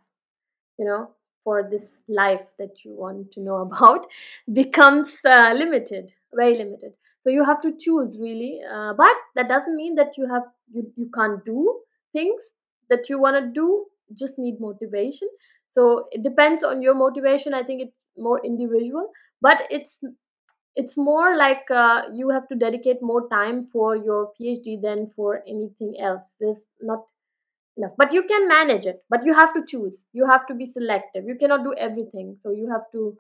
you 0.79 0.85
know 0.85 1.11
for 1.45 1.69
this 1.71 2.01
life 2.09 2.43
that 2.59 2.85
you 2.85 2.95
want 2.95 3.31
to 3.33 3.41
know 3.41 3.57
about 3.69 4.07
becomes 4.53 5.11
uh, 5.25 5.53
limited 5.55 6.13
very 6.35 6.57
limited. 6.57 6.93
So 7.25 7.31
you 7.31 7.45
have 7.45 7.61
to 7.63 7.73
choose 7.79 8.19
really 8.21 8.61
uh, 8.73 8.93
but 8.97 9.17
that 9.35 9.49
doesn't 9.49 9.77
mean 9.77 9.97
that 9.97 10.17
you 10.17 10.29
have 10.29 10.43
you, 10.73 10.91
you 10.97 11.11
can't 11.15 11.45
do 11.45 11.81
things 12.13 12.41
that 12.89 13.09
you 13.09 13.21
want 13.21 13.37
to 13.37 13.53
do 13.53 13.87
just 14.17 14.39
need 14.39 14.61
motivation. 14.61 15.29
So 15.69 16.07
it 16.11 16.23
depends 16.23 16.65
on 16.65 16.83
your 16.83 16.95
motivation. 16.95 17.55
I 17.55 17.63
think 17.63 17.83
it's 17.83 17.97
more 18.19 18.45
individual 18.45 19.11
but 19.41 19.63
it's 19.71 19.99
it's 20.77 20.97
more 20.97 21.37
like 21.37 21.71
uh, 21.71 22.03
you 22.13 22.31
have 22.31 22.49
to 22.49 22.55
dedicate 22.55 23.03
more 23.03 23.29
time 23.29 23.67
for 23.73 23.97
your 23.97 24.33
phd 24.41 24.81
than 24.83 25.11
for 25.17 25.43
anything 25.47 25.95
else. 26.01 26.23
There's 26.39 26.63
not 26.81 27.05
enough. 27.77 27.93
But 27.97 28.13
you 28.13 28.23
can 28.23 28.49
manage 28.49 28.87
it. 28.87 29.03
But 29.09 29.25
you 29.25 29.35
have 29.35 29.53
to 29.55 29.63
choose. 29.67 29.99
You 30.13 30.27
have 30.27 30.47
to 30.47 30.55
be 30.55 30.67
selective. 30.67 31.25
You 31.25 31.37
cannot 31.39 31.65
do 31.65 31.75
everything. 31.75 32.37
So 32.43 32.51
you 32.51 32.69
have 32.71 32.91
to 32.93 33.17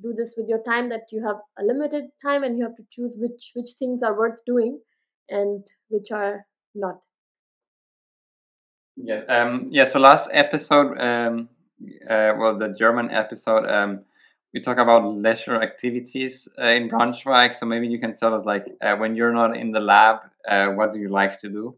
do 0.00 0.14
this 0.16 0.32
with 0.36 0.48
your 0.48 0.62
time 0.62 0.88
that 0.90 1.06
you 1.10 1.24
have 1.26 1.36
a 1.58 1.64
limited 1.64 2.04
time 2.22 2.44
and 2.44 2.56
you 2.56 2.64
have 2.64 2.76
to 2.76 2.84
choose 2.90 3.12
which 3.16 3.50
which 3.54 3.70
things 3.78 4.02
are 4.02 4.16
worth 4.16 4.44
doing 4.46 4.80
and 5.28 5.64
which 5.88 6.10
are 6.10 6.46
not. 6.74 7.00
Yeah 8.96 9.22
um 9.28 9.68
yeah 9.70 9.86
so 9.86 9.98
last 9.98 10.28
episode 10.32 10.98
um 10.98 11.48
uh, 12.10 12.32
well 12.36 12.58
the 12.58 12.74
german 12.76 13.10
episode 13.12 13.64
um 13.66 14.00
we 14.54 14.60
talk 14.60 14.78
about 14.78 15.04
leisure 15.04 15.60
activities 15.62 16.48
uh, 16.58 16.66
in 16.66 16.88
braunschweig 16.88 17.54
so 17.54 17.66
maybe 17.66 17.86
you 17.86 17.98
can 17.98 18.16
tell 18.16 18.34
us 18.34 18.44
like 18.44 18.66
uh, 18.82 18.96
when 18.96 19.14
you're 19.14 19.32
not 19.32 19.56
in 19.56 19.70
the 19.70 19.80
lab 19.80 20.18
uh, 20.48 20.68
what 20.68 20.92
do 20.92 20.98
you 20.98 21.08
like 21.08 21.40
to 21.40 21.48
do? 21.48 21.76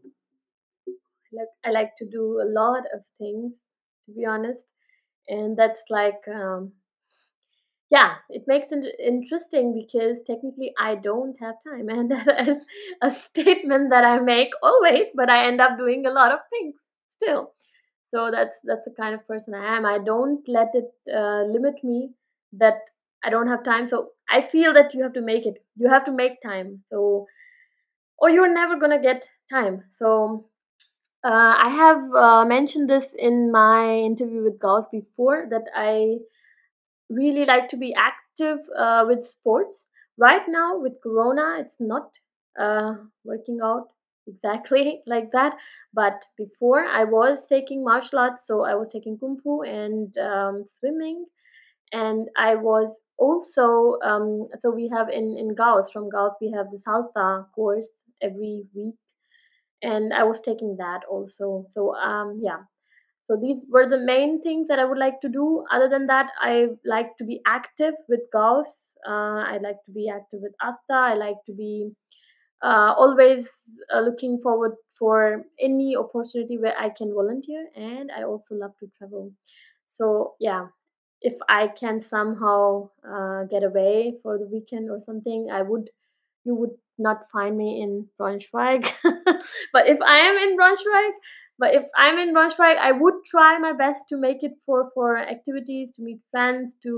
Like 1.33 1.47
i 1.65 1.71
like 1.71 1.95
to 1.97 2.05
do 2.05 2.41
a 2.41 2.47
lot 2.47 2.83
of 2.93 3.01
things 3.17 3.55
to 4.05 4.11
be 4.11 4.25
honest 4.25 4.63
and 5.27 5.57
that's 5.57 5.81
like 5.89 6.21
um, 6.33 6.73
yeah 7.89 8.15
it 8.29 8.43
makes 8.47 8.71
it 8.71 8.85
interesting 8.99 9.73
because 9.73 10.17
technically 10.27 10.73
i 10.77 10.95
don't 10.95 11.37
have 11.39 11.55
time 11.65 11.87
and 11.95 12.11
that 12.11 12.47
is 12.47 12.57
a 13.01 13.11
statement 13.11 13.89
that 13.89 14.03
i 14.03 14.19
make 14.19 14.49
always 14.61 15.07
but 15.15 15.29
i 15.29 15.45
end 15.45 15.61
up 15.61 15.77
doing 15.77 16.05
a 16.05 16.11
lot 16.11 16.31
of 16.31 16.39
things 16.49 16.75
still. 17.21 17.53
So 18.09 18.29
that's 18.31 18.57
that's 18.63 18.85
the 18.85 18.93
kind 18.99 19.15
of 19.15 19.25
person 19.27 19.53
i 19.53 19.77
am. 19.77 19.85
I 19.85 19.99
don't 19.99 20.45
let 20.47 20.71
it 20.73 20.91
uh, 21.13 21.43
limit 21.43 21.75
me 21.83 22.09
that 22.53 22.79
i 23.23 23.29
don't 23.29 23.47
have 23.47 23.63
time 23.63 23.87
so 23.87 24.09
i 24.29 24.41
feel 24.41 24.73
that 24.73 24.93
you 24.93 25.03
have 25.03 25.13
to 25.13 25.21
make 25.21 25.45
it 25.45 25.63
you 25.77 25.89
have 25.89 26.05
to 26.05 26.11
make 26.11 26.41
time 26.41 26.83
so 26.89 27.25
or 28.19 28.29
you're 28.29 28.53
never 28.53 28.77
gonna 28.77 29.01
get 29.01 29.29
time 29.51 29.83
so 29.91 30.45
uh, 31.25 31.55
i 31.67 31.69
have 31.69 32.03
uh, 32.25 32.45
mentioned 32.45 32.89
this 32.89 33.05
in 33.17 33.51
my 33.51 33.95
interview 33.95 34.43
with 34.43 34.59
Gauss 34.59 34.85
before 34.91 35.47
that 35.51 35.65
i 35.75 36.17
really 37.09 37.45
like 37.45 37.69
to 37.69 37.77
be 37.77 37.93
active 37.93 38.59
uh, 38.77 39.03
with 39.07 39.25
sports. 39.25 39.85
Right 40.17 40.43
now, 40.47 40.77
with 40.77 40.93
Corona, 41.03 41.57
it's 41.59 41.75
not 41.79 42.11
uh, 42.59 42.95
working 43.23 43.59
out 43.63 43.87
exactly 44.27 45.01
like 45.07 45.31
that. 45.31 45.57
But 45.93 46.23
before, 46.37 46.85
I 46.85 47.03
was 47.03 47.39
taking 47.47 47.83
martial 47.83 48.19
arts, 48.19 48.43
so 48.47 48.63
I 48.65 48.75
was 48.75 48.89
taking 48.91 49.17
kung 49.17 49.39
fu 49.43 49.61
and 49.63 50.15
um, 50.17 50.65
swimming, 50.79 51.25
and 51.91 52.29
I 52.37 52.55
was 52.55 52.91
also 53.17 53.97
um, 54.03 54.47
so 54.61 54.71
we 54.71 54.89
have 54.89 55.09
in 55.09 55.37
in 55.37 55.55
Gauss 55.55 55.91
from 55.91 56.09
Gauss 56.09 56.33
we 56.41 56.51
have 56.51 56.67
the 56.71 56.79
salsa 56.87 57.45
course 57.53 57.87
every 58.21 58.63
week, 58.75 58.95
and 59.83 60.13
I 60.13 60.23
was 60.23 60.41
taking 60.41 60.77
that 60.77 61.01
also. 61.09 61.65
So 61.73 61.95
um, 61.95 62.39
yeah, 62.41 62.63
so 63.23 63.37
these 63.41 63.59
were 63.69 63.87
the 63.89 63.99
main 63.99 64.41
things 64.43 64.67
that 64.67 64.79
I 64.79 64.85
would 64.85 64.97
like 64.97 65.21
to 65.21 65.29
do. 65.29 65.65
Other 65.71 65.89
than 65.89 66.07
that, 66.07 66.31
I 66.39 66.67
like 66.85 67.17
to 67.17 67.25
be 67.25 67.41
active 67.47 67.95
with 68.09 68.21
Gauss. 68.33 68.67
Uh, 69.07 69.43
I 69.53 69.59
like 69.63 69.77
to 69.85 69.91
be 69.91 70.09
active 70.09 70.41
with 70.41 70.53
Asta. 70.61 70.93
I 70.93 71.15
like 71.15 71.37
to 71.47 71.53
be 71.53 71.91
uh, 72.63 72.93
always 72.97 73.45
uh, 73.93 74.01
looking 74.01 74.39
forward 74.41 74.73
for 74.97 75.43
any 75.59 75.95
opportunity 75.95 76.57
where 76.57 76.77
I 76.77 76.89
can 76.89 77.13
volunteer, 77.13 77.67
and 77.75 78.11
I 78.11 78.23
also 78.23 78.55
love 78.55 78.73
to 78.79 78.91
travel. 78.97 79.31
So 79.87 80.35
yeah, 80.39 80.67
if 81.21 81.37
I 81.47 81.67
can 81.67 82.01
somehow 82.01 82.89
uh, 83.07 83.43
get 83.43 83.63
away 83.63 84.17
for 84.23 84.37
the 84.37 84.45
weekend 84.47 84.89
or 84.89 85.01
something, 85.05 85.49
I 85.51 85.61
would. 85.61 85.89
You 86.43 86.55
would 86.55 86.71
not 86.97 87.29
find 87.31 87.55
me 87.55 87.83
in 87.83 88.07
Braunschweig, 88.19 88.91
but 89.73 89.87
if 89.87 90.01
I 90.01 90.17
am 90.17 90.37
in 90.37 90.57
Braunschweig, 90.57 91.11
but 91.61 91.75
if 91.75 91.87
i'm 92.03 92.17
in 92.23 92.33
braunschweig 92.35 92.83
i 92.89 92.91
would 92.91 93.23
try 93.31 93.49
my 93.65 93.71
best 93.81 94.05
to 94.09 94.17
make 94.25 94.43
it 94.49 94.53
for 94.65 94.91
for 94.95 95.17
activities 95.17 95.91
to 95.95 96.01
meet 96.07 96.19
friends 96.31 96.75
to 96.83 96.93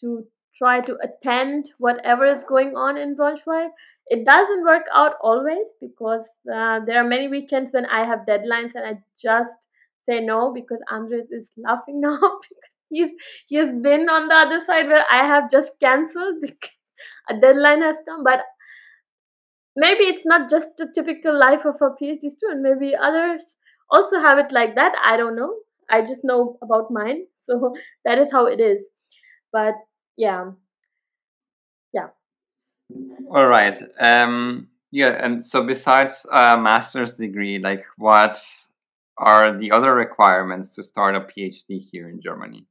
to 0.00 0.24
try 0.60 0.80
to 0.88 0.96
attend 1.06 1.70
whatever 1.86 2.26
is 2.34 2.48
going 2.52 2.74
on 2.86 3.00
in 3.04 3.16
braunschweig 3.20 3.68
it 4.16 4.24
doesn't 4.24 4.68
work 4.70 4.86
out 5.02 5.18
always 5.20 5.74
because 5.80 6.24
uh, 6.56 6.80
there 6.86 6.98
are 7.02 7.08
many 7.14 7.28
weekends 7.36 7.76
when 7.78 7.86
i 7.98 8.04
have 8.12 8.26
deadlines 8.30 8.80
and 8.80 8.90
i 8.92 8.94
just 9.28 9.68
say 10.08 10.20
no 10.20 10.40
because 10.54 10.88
andres 10.98 11.36
is 11.40 11.48
laughing 11.68 12.00
now 12.08 12.18
because 12.18 12.74
he's, 12.90 13.10
he 13.46 13.56
has 13.56 13.70
been 13.82 14.08
on 14.08 14.28
the 14.28 14.34
other 14.34 14.60
side 14.64 14.86
where 14.86 15.04
i 15.10 15.26
have 15.26 15.50
just 15.50 15.72
cancelled 15.80 16.36
because 16.42 16.70
a 17.30 17.40
deadline 17.40 17.82
has 17.82 17.96
come 18.08 18.24
but 18.24 18.40
maybe 19.76 20.04
it's 20.04 20.26
not 20.26 20.50
just 20.50 20.68
the 20.78 20.88
typical 20.94 21.38
life 21.38 21.64
of 21.64 21.76
a 21.80 21.90
phd 22.02 22.30
student 22.36 22.62
maybe 22.62 22.94
others 22.96 23.56
also 23.90 24.18
have 24.20 24.38
it 24.38 24.52
like 24.52 24.74
that 24.74 24.94
i 25.04 25.16
don't 25.16 25.36
know 25.36 25.54
i 25.90 26.00
just 26.00 26.24
know 26.24 26.58
about 26.62 26.90
mine 26.90 27.24
so 27.42 27.74
that 28.04 28.18
is 28.18 28.32
how 28.32 28.46
it 28.46 28.60
is 28.60 28.86
but 29.52 29.74
yeah 30.16 30.50
Yeah. 31.92 32.08
All 33.30 33.46
right. 33.46 33.76
Um, 34.00 34.68
yeah, 34.90 35.24
and 35.24 35.44
so 35.44 35.64
besides 35.64 36.26
a 36.32 36.56
master's 36.56 37.16
degree, 37.16 37.58
like 37.58 37.84
what 37.96 38.40
are 39.18 39.58
the 39.58 39.70
other 39.72 39.94
requirements 39.94 40.74
to 40.76 40.82
start 40.82 41.16
a 41.16 41.20
PhD 41.20 41.80
here 41.90 42.08
in 42.08 42.20
Germany? 42.20 42.66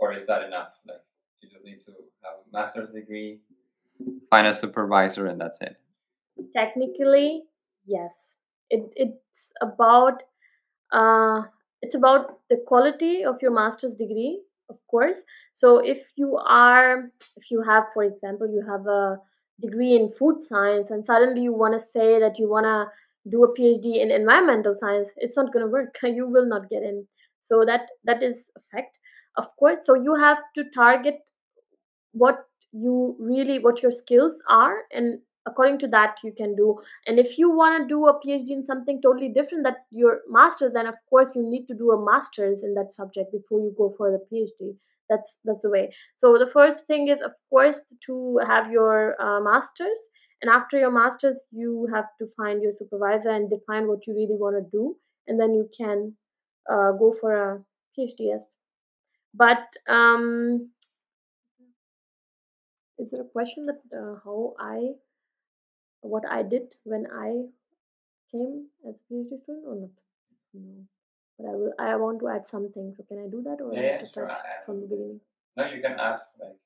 Or 0.00 0.12
is 0.12 0.26
that 0.26 0.42
enough? 0.42 0.72
Like 0.86 1.02
you 1.40 1.48
just 1.48 1.64
need 1.64 1.80
to 1.86 1.92
have 2.24 2.34
a 2.46 2.52
master's 2.52 2.90
degree, 2.90 3.40
find 4.30 4.46
a 4.46 4.54
supervisor, 4.54 5.26
and 5.26 5.40
that's 5.40 5.58
it. 5.60 5.76
Technically, 6.54 7.44
yes. 7.86 8.18
It 8.70 8.90
it's 8.96 9.52
about 9.60 10.22
uh, 10.92 11.42
it's 11.82 11.94
about 11.94 12.40
the 12.50 12.62
quality 12.66 13.24
of 13.24 13.40
your 13.40 13.52
master's 13.52 13.94
degree, 13.94 14.40
of 14.68 14.76
course. 14.88 15.16
So 15.54 15.78
if 15.78 15.98
you 16.16 16.36
are, 16.36 17.10
if 17.36 17.50
you 17.50 17.62
have, 17.62 17.84
for 17.94 18.04
example, 18.04 18.46
you 18.48 18.64
have 18.68 18.86
a 18.86 19.18
degree 19.60 19.96
in 19.96 20.12
food 20.12 20.36
science, 20.48 20.90
and 20.90 21.04
suddenly 21.04 21.42
you 21.42 21.52
want 21.52 21.74
to 21.74 21.86
say 21.86 22.20
that 22.20 22.38
you 22.38 22.48
want 22.48 22.66
to 22.66 22.86
do 23.30 23.44
a 23.44 23.54
PhD 23.58 24.00
in 24.00 24.10
environmental 24.10 24.76
science, 24.78 25.08
it's 25.16 25.36
not 25.36 25.52
going 25.52 25.64
to 25.64 25.70
work. 25.70 25.94
You 26.02 26.28
will 26.28 26.46
not 26.46 26.70
get 26.70 26.82
in. 26.82 27.06
So 27.42 27.64
that 27.66 27.88
that 28.04 28.22
is 28.22 28.36
a 28.56 28.60
fact, 28.70 28.97
of 29.38 29.56
course. 29.56 29.78
So 29.84 29.94
you 29.94 30.14
have 30.16 30.38
to 30.56 30.64
target 30.74 31.20
what 32.12 32.44
you 32.72 33.16
really 33.18 33.58
what 33.58 33.82
your 33.82 33.92
skills 33.92 34.34
are 34.48 34.76
and 34.92 35.20
according 35.46 35.78
to 35.78 35.88
that 35.88 36.16
you 36.22 36.32
can 36.36 36.54
do 36.54 36.78
and 37.06 37.18
if 37.18 37.38
you 37.38 37.50
want 37.50 37.82
to 37.82 37.88
do 37.88 38.06
a 38.06 38.14
phd 38.20 38.50
in 38.50 38.64
something 38.66 39.00
totally 39.00 39.28
different 39.28 39.64
that 39.64 39.78
your 39.90 40.20
master's 40.28 40.72
then 40.74 40.86
of 40.86 40.94
course 41.08 41.28
you 41.34 41.42
need 41.42 41.66
to 41.66 41.74
do 41.74 41.92
a 41.92 42.04
master's 42.04 42.62
in 42.62 42.74
that 42.74 42.92
subject 42.92 43.32
before 43.32 43.60
you 43.60 43.74
go 43.78 43.94
for 43.96 44.10
the 44.10 44.20
phd 44.30 44.76
that's 45.08 45.36
that's 45.46 45.62
the 45.62 45.70
way 45.70 45.90
so 46.16 46.36
the 46.36 46.50
first 46.52 46.86
thing 46.86 47.08
is 47.08 47.18
of 47.24 47.32
course 47.48 47.76
to 48.04 48.38
have 48.46 48.70
your 48.70 49.20
uh, 49.22 49.40
master's 49.40 50.00
and 50.42 50.50
after 50.50 50.78
your 50.78 50.90
master's 50.90 51.38
you 51.50 51.88
have 51.94 52.08
to 52.18 52.26
find 52.36 52.62
your 52.62 52.72
supervisor 52.78 53.30
and 53.30 53.48
define 53.48 53.88
what 53.88 54.06
you 54.06 54.14
really 54.14 54.36
want 54.44 54.56
to 54.56 54.70
do 54.70 54.94
and 55.26 55.40
then 55.40 55.54
you 55.54 55.68
can 55.74 56.12
uh, 56.70 56.92
go 56.92 57.14
for 57.18 57.32
a 57.34 57.58
phd 57.98 58.16
yes 58.18 58.42
but 59.34 59.66
um 59.88 60.70
is 62.98 63.10
there 63.10 63.20
a 63.22 63.24
question 63.24 63.66
that 63.66 63.80
uh, 63.96 64.16
how 64.24 64.54
I 64.58 64.94
what 66.00 66.24
I 66.30 66.42
did 66.42 66.74
when 66.84 67.06
I 67.12 67.46
came 68.32 68.66
as 68.88 68.94
a 68.94 69.12
PhD 69.12 69.26
student 69.42 69.64
or 69.66 69.74
not? 69.76 69.90
No. 70.54 70.84
But 71.38 71.46
I 71.48 71.54
will 71.54 71.72
I 71.78 71.96
want 71.96 72.20
to 72.20 72.28
add 72.28 72.46
something. 72.50 72.94
So 72.96 73.04
can 73.04 73.18
I 73.24 73.28
do 73.30 73.42
that 73.42 73.62
or 73.62 73.72
Yeah, 73.72 73.80
I 73.80 73.92
have 73.92 74.00
to 74.00 74.06
start 74.06 74.30
I- 74.30 74.64
from 74.66 74.80
the 74.80 74.86
beginning? 74.86 75.20
No, 75.56 75.66
you 75.66 75.80
can 75.80 75.92
add 75.98 76.20
like. 76.40 76.56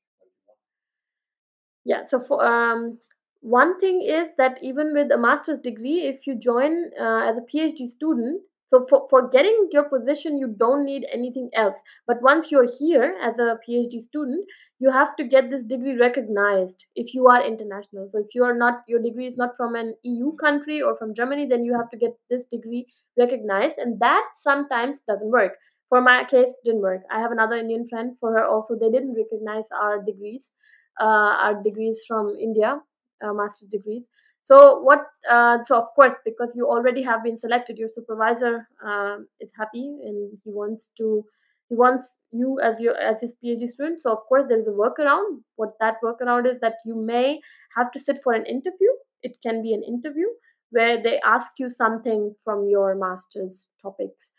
Yeah. 1.85 2.07
So 2.07 2.21
for 2.21 2.45
um 2.45 2.99
one 3.41 3.81
thing 3.81 4.03
is 4.03 4.29
that 4.39 4.59
even 4.63 4.95
with 4.95 5.11
a 5.11 5.19
master's 5.19 5.59
degree, 5.59 6.03
if 6.07 6.27
you 6.27 6.37
join 6.37 6.91
uh, 6.99 7.29
as 7.29 7.37
a 7.37 7.41
PhD 7.53 7.89
student, 7.89 8.43
so 8.73 8.87
for, 8.89 9.07
for 9.11 9.29
getting 9.29 9.69
your 9.71 9.85
position, 9.85 10.39
you 10.39 10.55
don't 10.59 10.87
need 10.87 11.05
anything 11.13 11.51
else. 11.55 11.77
But 12.07 12.23
once 12.23 12.51
you're 12.51 12.71
here 12.79 13.15
as 13.23 13.35
a 13.39 13.59
PhD 13.69 14.01
student, 14.01 14.47
you 14.79 14.91
have 14.91 15.15
to 15.17 15.25
get 15.25 15.51
this 15.51 15.63
degree 15.63 15.99
recognized 15.99 16.87
if 16.97 17.13
you 17.13 17.27
are 17.27 17.47
international. 17.47 18.09
So 18.11 18.19
if 18.21 18.35
you 18.35 18.45
are 18.45 18.57
not, 18.57 18.83
your 18.89 19.03
degree 19.03 19.27
is 19.27 19.37
not 19.37 19.51
from 19.59 19.75
an 19.75 19.95
EU 20.05 20.35
country 20.37 20.81
or 20.81 20.97
from 20.97 21.15
Germany, 21.15 21.47
then 21.47 21.63
you 21.63 21.77
have 21.77 21.91
to 21.91 21.99
get 21.99 22.13
this 22.31 22.47
degree 22.47 22.87
recognized, 23.19 23.75
and 23.77 24.01
that 24.01 24.25
sometimes 24.41 25.01
doesn't 25.07 25.31
work. 25.31 25.53
For 25.91 26.01
my 26.01 26.25
case, 26.25 26.49
didn't 26.65 26.81
work. 26.81 27.03
I 27.11 27.21
have 27.21 27.33
another 27.33 27.57
Indian 27.57 27.87
friend. 27.91 28.17
For 28.19 28.33
her, 28.33 28.47
also, 28.47 28.75
they 28.75 28.89
didn't 28.89 29.15
recognize 29.15 29.65
our 29.79 30.03
degrees, 30.03 30.51
uh, 30.99 31.05
our 31.05 31.63
degrees 31.63 32.01
from 32.09 32.35
India 32.41 32.81
uh, 33.23 33.35
master's 33.35 33.69
degrees. 33.69 34.03
So 34.45 34.81
what? 34.81 35.07
Uh, 35.31 35.59
so 35.67 35.79
of 35.79 35.87
course, 35.95 36.15
because 36.25 36.51
you 36.55 36.67
already 36.69 37.03
have 37.03 37.23
been 37.23 37.39
selected, 37.39 37.79
your 37.79 37.89
supervisor 37.95 38.69
um, 38.85 39.29
is 39.41 39.51
happy 39.57 40.01
and 40.05 40.39
he 40.45 40.51
wants 40.51 40.91
to. 40.99 41.25
He 41.69 41.77
wants 41.77 42.09
you 42.33 42.59
as 42.61 42.81
your 42.81 42.97
as 42.97 43.21
his 43.21 43.33
PhD 43.43 43.69
student. 43.69 44.03
So 44.03 44.11
of 44.13 44.19
course, 44.29 44.47
there 44.49 44.59
is 44.61 44.67
a 44.67 44.71
workaround. 44.71 45.41
What 45.57 45.75
that 45.81 45.97
workaround 46.05 46.53
is 46.53 46.61
that 46.61 46.75
you 46.85 46.95
may 46.95 47.41
have 47.77 47.93
to 47.93 48.01
sit 48.01 48.23
for 48.23 48.33
an 48.33 48.45
interview. 48.47 48.89
It 49.23 49.37
can 49.43 49.63
be 49.63 49.73
an 49.75 49.83
interview 49.83 50.27
where 50.71 51.01
they 51.03 51.21
ask 51.21 51.53
you 51.59 51.71
something 51.71 52.35
from 52.43 52.69
your 52.69 52.95
master's 52.95 53.69
topics, 53.81 54.33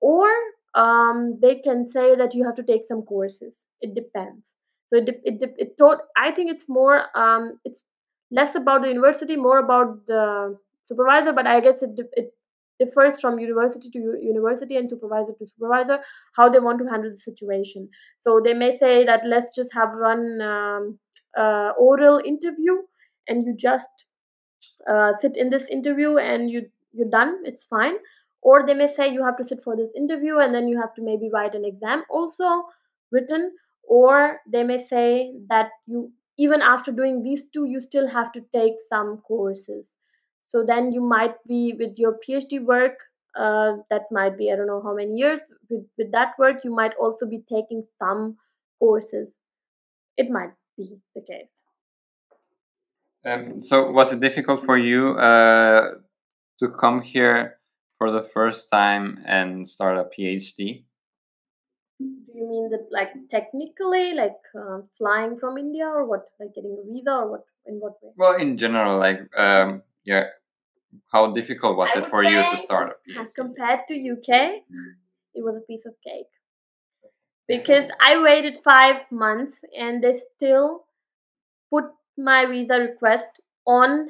or 0.00 0.28
um, 0.74 1.38
they 1.40 1.56
can 1.56 1.88
say 1.88 2.14
that 2.14 2.34
you 2.34 2.44
have 2.44 2.56
to 2.56 2.62
take 2.62 2.82
some 2.86 3.02
courses. 3.02 3.64
It 3.80 3.94
depends. 3.94 4.44
So 4.90 4.98
it 4.98 5.06
dep- 5.06 5.22
it 5.24 5.54
it 5.56 5.78
taught. 5.78 5.98
I 6.16 6.30
think 6.32 6.50
it's 6.50 6.68
more 6.68 7.06
um, 7.16 7.58
it's 7.64 7.82
less 8.30 8.54
about 8.54 8.82
the 8.82 8.88
university, 8.88 9.36
more 9.36 9.58
about 9.58 10.06
the 10.06 10.58
supervisor. 10.84 11.32
But 11.32 11.46
I 11.46 11.60
guess 11.60 11.82
it 11.82 11.98
it 12.12 12.32
differs 12.78 13.20
from 13.20 13.38
university 13.38 13.88
to 13.90 13.98
university 14.20 14.76
and 14.76 14.88
supervisor 14.88 15.32
to 15.38 15.46
supervisor 15.46 15.98
how 16.36 16.48
they 16.48 16.58
want 16.58 16.78
to 16.78 16.86
handle 16.86 17.10
the 17.10 17.18
situation. 17.18 17.88
So 18.20 18.40
they 18.44 18.52
may 18.52 18.76
say 18.78 19.04
that 19.04 19.22
let's 19.26 19.54
just 19.54 19.72
have 19.72 19.90
one 19.94 20.40
um, 20.42 20.98
uh, 21.36 21.70
oral 21.78 22.20
interview, 22.24 22.76
and 23.28 23.46
you 23.46 23.54
just 23.56 23.88
uh, 24.90 25.12
sit 25.20 25.36
in 25.36 25.50
this 25.50 25.64
interview 25.70 26.18
and 26.18 26.50
you 26.50 26.66
you're 26.92 27.10
done. 27.10 27.40
It's 27.44 27.64
fine. 27.64 27.94
Or 28.42 28.64
they 28.64 28.74
may 28.74 28.92
say 28.94 29.12
you 29.12 29.24
have 29.24 29.36
to 29.38 29.44
sit 29.44 29.62
for 29.62 29.76
this 29.76 29.90
interview 29.96 30.38
and 30.38 30.54
then 30.54 30.68
you 30.68 30.80
have 30.80 30.94
to 30.94 31.02
maybe 31.02 31.28
write 31.32 31.54
an 31.54 31.64
exam 31.64 32.04
also 32.08 32.64
written. 33.10 33.52
Or 33.82 34.40
they 34.50 34.62
may 34.62 34.84
say 34.86 35.34
that 35.48 35.70
you 35.86 36.12
even 36.38 36.60
after 36.60 36.92
doing 36.92 37.22
these 37.22 37.48
two, 37.48 37.64
you 37.64 37.80
still 37.80 38.08
have 38.08 38.32
to 38.32 38.44
take 38.54 38.74
some 38.88 39.18
courses. 39.18 39.90
So 40.42 40.64
then 40.64 40.92
you 40.92 41.00
might 41.00 41.34
be 41.46 41.74
with 41.78 41.98
your 41.98 42.18
PhD 42.26 42.62
work. 42.62 42.98
Uh, 43.38 43.76
that 43.90 44.02
might 44.10 44.38
be 44.38 44.50
I 44.50 44.56
don't 44.56 44.66
know 44.66 44.82
how 44.82 44.94
many 44.94 45.16
years. 45.16 45.40
With 45.68 45.84
with 45.98 46.12
that 46.12 46.32
work, 46.38 46.64
you 46.64 46.74
might 46.74 46.94
also 46.98 47.26
be 47.26 47.42
taking 47.48 47.84
some 47.98 48.36
courses. 48.78 49.34
It 50.16 50.30
might 50.30 50.52
be 50.76 50.98
the 51.14 51.20
case. 51.20 51.56
Um, 53.24 53.60
so 53.60 53.90
was 53.90 54.12
it 54.12 54.20
difficult 54.20 54.64
for 54.64 54.78
you 54.78 55.18
uh, 55.18 55.94
to 56.60 56.68
come 56.68 57.02
here 57.02 57.58
for 57.98 58.12
the 58.12 58.22
first 58.22 58.70
time 58.70 59.18
and 59.26 59.68
start 59.68 59.98
a 59.98 60.04
PhD? 60.04 60.84
Do 61.98 62.32
you 62.34 62.48
mean 62.48 62.70
that 62.70 62.88
like 62.90 63.12
technically, 63.30 64.12
like 64.14 64.36
uh, 64.54 64.80
flying 64.98 65.38
from 65.38 65.56
India, 65.56 65.86
or 65.86 66.04
what? 66.04 66.28
Like 66.38 66.54
getting 66.54 66.76
a 66.78 66.92
visa, 66.92 67.10
or 67.10 67.30
what? 67.30 67.44
In 67.66 67.76
what 67.80 67.94
way? 68.02 68.10
Well, 68.16 68.36
in 68.36 68.58
general, 68.58 68.98
like 68.98 69.20
um, 69.36 69.82
yeah, 70.04 70.24
how 71.12 71.32
difficult 71.32 71.76
was 71.76 71.90
I 71.94 72.00
it 72.00 72.10
for 72.10 72.22
you 72.22 72.42
to 72.50 72.58
start 72.58 72.98
a 73.08 73.20
PhD? 73.20 73.34
compared 73.34 73.80
to 73.88 73.94
UK, 73.94 74.62
it 75.34 75.42
was 75.44 75.56
a 75.56 75.66
piece 75.66 75.86
of 75.86 75.94
cake 76.04 76.28
because 77.48 77.90
I 78.00 78.20
waited 78.20 78.58
five 78.64 79.02
months 79.10 79.54
and 79.78 80.02
they 80.02 80.20
still 80.36 80.84
put 81.70 81.84
my 82.18 82.46
visa 82.46 82.74
request 82.74 83.26
on 83.66 84.08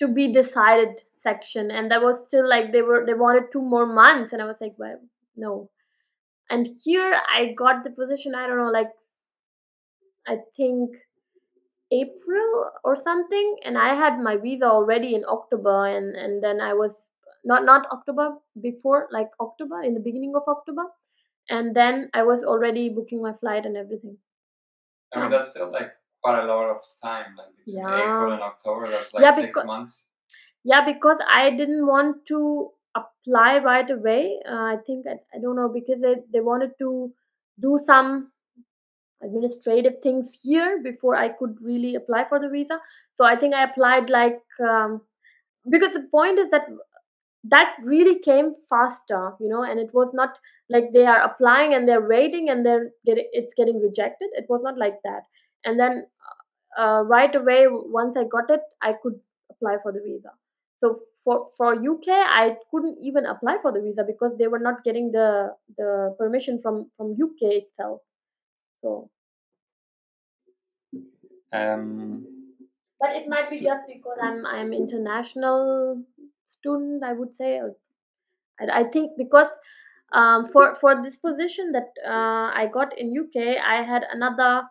to 0.00 0.08
be 0.08 0.32
decided 0.32 1.02
section, 1.22 1.70
and 1.70 1.90
that 1.90 2.02
was 2.02 2.24
still 2.26 2.48
like 2.48 2.72
they 2.72 2.82
were 2.82 3.04
they 3.04 3.14
wanted 3.14 3.52
two 3.52 3.62
more 3.62 3.86
months, 3.86 4.32
and 4.32 4.40
I 4.40 4.46
was 4.46 4.56
like, 4.60 4.74
well, 4.78 4.98
no. 5.36 5.68
And 6.50 6.68
here 6.84 7.18
I 7.32 7.54
got 7.54 7.84
the 7.84 7.90
position. 7.90 8.34
I 8.34 8.46
don't 8.46 8.58
know, 8.58 8.70
like 8.70 8.90
I 10.26 10.38
think 10.56 10.96
April 11.92 12.70
or 12.84 12.96
something, 12.96 13.56
and 13.64 13.76
I 13.78 13.94
had 13.94 14.18
my 14.20 14.36
visa 14.36 14.64
already 14.66 15.14
in 15.14 15.24
October, 15.24 15.86
and 15.86 16.16
and 16.16 16.42
then 16.42 16.60
I 16.60 16.74
was 16.74 16.92
not 17.44 17.64
not 17.64 17.86
October 17.92 18.36
before, 18.60 19.08
like 19.12 19.30
October 19.40 19.82
in 19.82 19.94
the 19.94 20.00
beginning 20.00 20.34
of 20.36 20.42
October, 20.48 20.84
and 21.48 21.74
then 21.74 22.10
I 22.14 22.22
was 22.22 22.44
already 22.44 22.88
booking 22.90 23.22
my 23.22 23.32
flight 23.34 23.66
and 23.66 23.76
everything. 23.76 24.18
I 25.14 25.16
mean, 25.18 25.26
um, 25.26 25.32
that's 25.32 25.50
still 25.50 25.70
like 25.72 25.92
quite 26.22 26.42
a 26.42 26.46
lot 26.46 26.70
of 26.70 26.80
time, 27.02 27.36
like 27.36 27.54
between 27.56 27.84
April 27.84 28.32
and 28.32 28.42
October. 28.42 28.88
That's 28.90 29.12
like 29.12 29.22
Yeah, 29.22 29.34
six 29.34 29.56
months. 29.64 30.04
yeah, 30.64 30.84
because 30.84 31.18
I 31.28 31.50
didn't 31.50 31.86
want 31.86 32.26
to 32.26 32.72
apply 32.94 33.58
right 33.58 33.88
away. 33.90 34.38
Uh, 34.48 34.54
I 34.74 34.76
think 34.86 35.06
I, 35.06 35.14
I 35.34 35.40
don't 35.40 35.56
know 35.56 35.68
because 35.68 36.00
they 36.00 36.14
they 36.32 36.40
wanted 36.40 36.72
to 36.80 37.12
do 37.60 37.78
some 37.86 38.32
administrative 39.22 40.00
things 40.02 40.38
here 40.42 40.80
before 40.82 41.14
I 41.14 41.28
could 41.28 41.56
really 41.60 41.94
apply 41.94 42.24
for 42.28 42.40
the 42.40 42.48
visa. 42.48 42.78
So 43.16 43.24
I 43.24 43.36
think 43.36 43.54
I 43.54 43.64
applied 43.64 44.08
like 44.08 44.40
um, 44.60 45.02
because 45.68 45.92
the 45.94 46.06
point 46.10 46.38
is 46.38 46.50
that 46.50 46.66
that 47.44 47.74
really 47.82 48.18
came 48.18 48.52
faster 48.68 49.32
you 49.40 49.48
know 49.48 49.62
and 49.62 49.80
it 49.80 49.88
was 49.94 50.10
not 50.12 50.38
like 50.68 50.92
they 50.92 51.06
are 51.06 51.22
applying 51.22 51.72
and 51.74 51.88
they're 51.88 52.06
waiting 52.06 52.50
and 52.50 52.66
then 52.66 52.90
it's 53.04 53.54
getting 53.56 53.80
rejected 53.80 54.28
it 54.34 54.44
was 54.48 54.62
not 54.62 54.76
like 54.76 54.96
that 55.04 55.22
and 55.64 55.80
then 55.80 56.06
uh, 56.78 57.02
right 57.06 57.34
away 57.34 57.66
once 57.68 58.16
i 58.16 58.24
got 58.24 58.50
it 58.50 58.60
i 58.82 58.92
could 59.02 59.18
apply 59.50 59.76
for 59.82 59.90
the 59.90 60.00
visa 60.04 60.30
so 60.76 61.00
for 61.24 61.50
for 61.56 61.74
uk 61.92 62.06
i 62.08 62.56
couldn't 62.70 62.98
even 63.00 63.26
apply 63.26 63.56
for 63.62 63.72
the 63.72 63.80
visa 63.80 64.04
because 64.06 64.36
they 64.38 64.46
were 64.48 64.58
not 64.68 64.82
getting 64.84 65.10
the 65.12 65.54
the 65.78 66.14
permission 66.18 66.58
from 66.60 66.90
from 66.96 67.12
uk 67.26 67.40
itself 67.42 68.00
So, 68.82 69.10
Um, 71.52 72.26
but 73.00 73.10
it 73.10 73.28
might 73.28 73.50
be 73.50 73.58
So- 73.58 73.64
just 73.64 73.86
because 73.86 74.18
I'm 74.22 74.46
I'm 74.46 74.72
international 74.72 76.02
student. 76.46 77.02
I 77.02 77.12
would 77.12 77.34
say, 77.34 77.58
or 77.58 77.74
I, 78.60 78.80
I 78.80 78.84
think 78.84 79.16
because 79.16 79.48
um, 80.12 80.46
for 80.52 80.74
for 80.76 81.02
this 81.02 81.18
position 81.18 81.72
that 81.72 81.90
uh, 82.06 82.50
I 82.54 82.68
got 82.72 82.96
in 82.98 83.16
UK, 83.18 83.56
I 83.58 83.82
had 83.82 84.04
another 84.12 84.62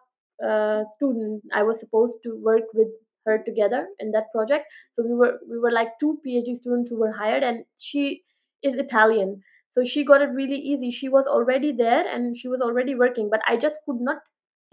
uh, 0.44 0.84
student. 0.96 1.44
I 1.54 1.64
was 1.64 1.80
supposed 1.80 2.24
to 2.24 2.36
work 2.42 2.72
with 2.74 2.88
her 3.30 3.44
together 3.46 3.88
in 4.00 4.12
that 4.12 4.32
project. 4.32 4.66
So 4.96 5.06
we 5.08 5.14
were 5.14 5.40
we 5.50 5.60
were 5.60 5.72
like 5.72 6.00
two 6.00 6.20
PhD 6.26 6.56
students 6.56 6.90
who 6.90 7.00
were 7.00 7.12
hired, 7.12 7.44
and 7.44 7.64
she 7.78 8.24
is 8.64 8.76
Italian, 8.76 9.42
so 9.72 9.84
she 9.84 10.04
got 10.04 10.22
it 10.22 10.30
really 10.42 10.58
easy. 10.58 10.92
She 10.92 11.10
was 11.10 11.26
already 11.26 11.72
there 11.72 12.04
and 12.14 12.36
she 12.36 12.48
was 12.48 12.62
already 12.62 12.96
working, 12.96 13.30
but 13.30 13.42
I 13.48 13.56
just 13.56 13.78
could 13.86 14.02
not 14.02 14.18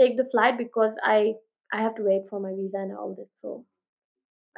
take 0.01 0.17
the 0.17 0.29
flight 0.33 0.59
because 0.59 0.95
I 1.03 1.35
I 1.73 1.83
have 1.83 1.95
to 1.97 2.03
wait 2.03 2.29
for 2.29 2.41
my 2.41 2.53
visa 2.59 2.79
and 2.79 2.97
all 2.97 3.15
this. 3.15 3.29
So. 3.43 3.65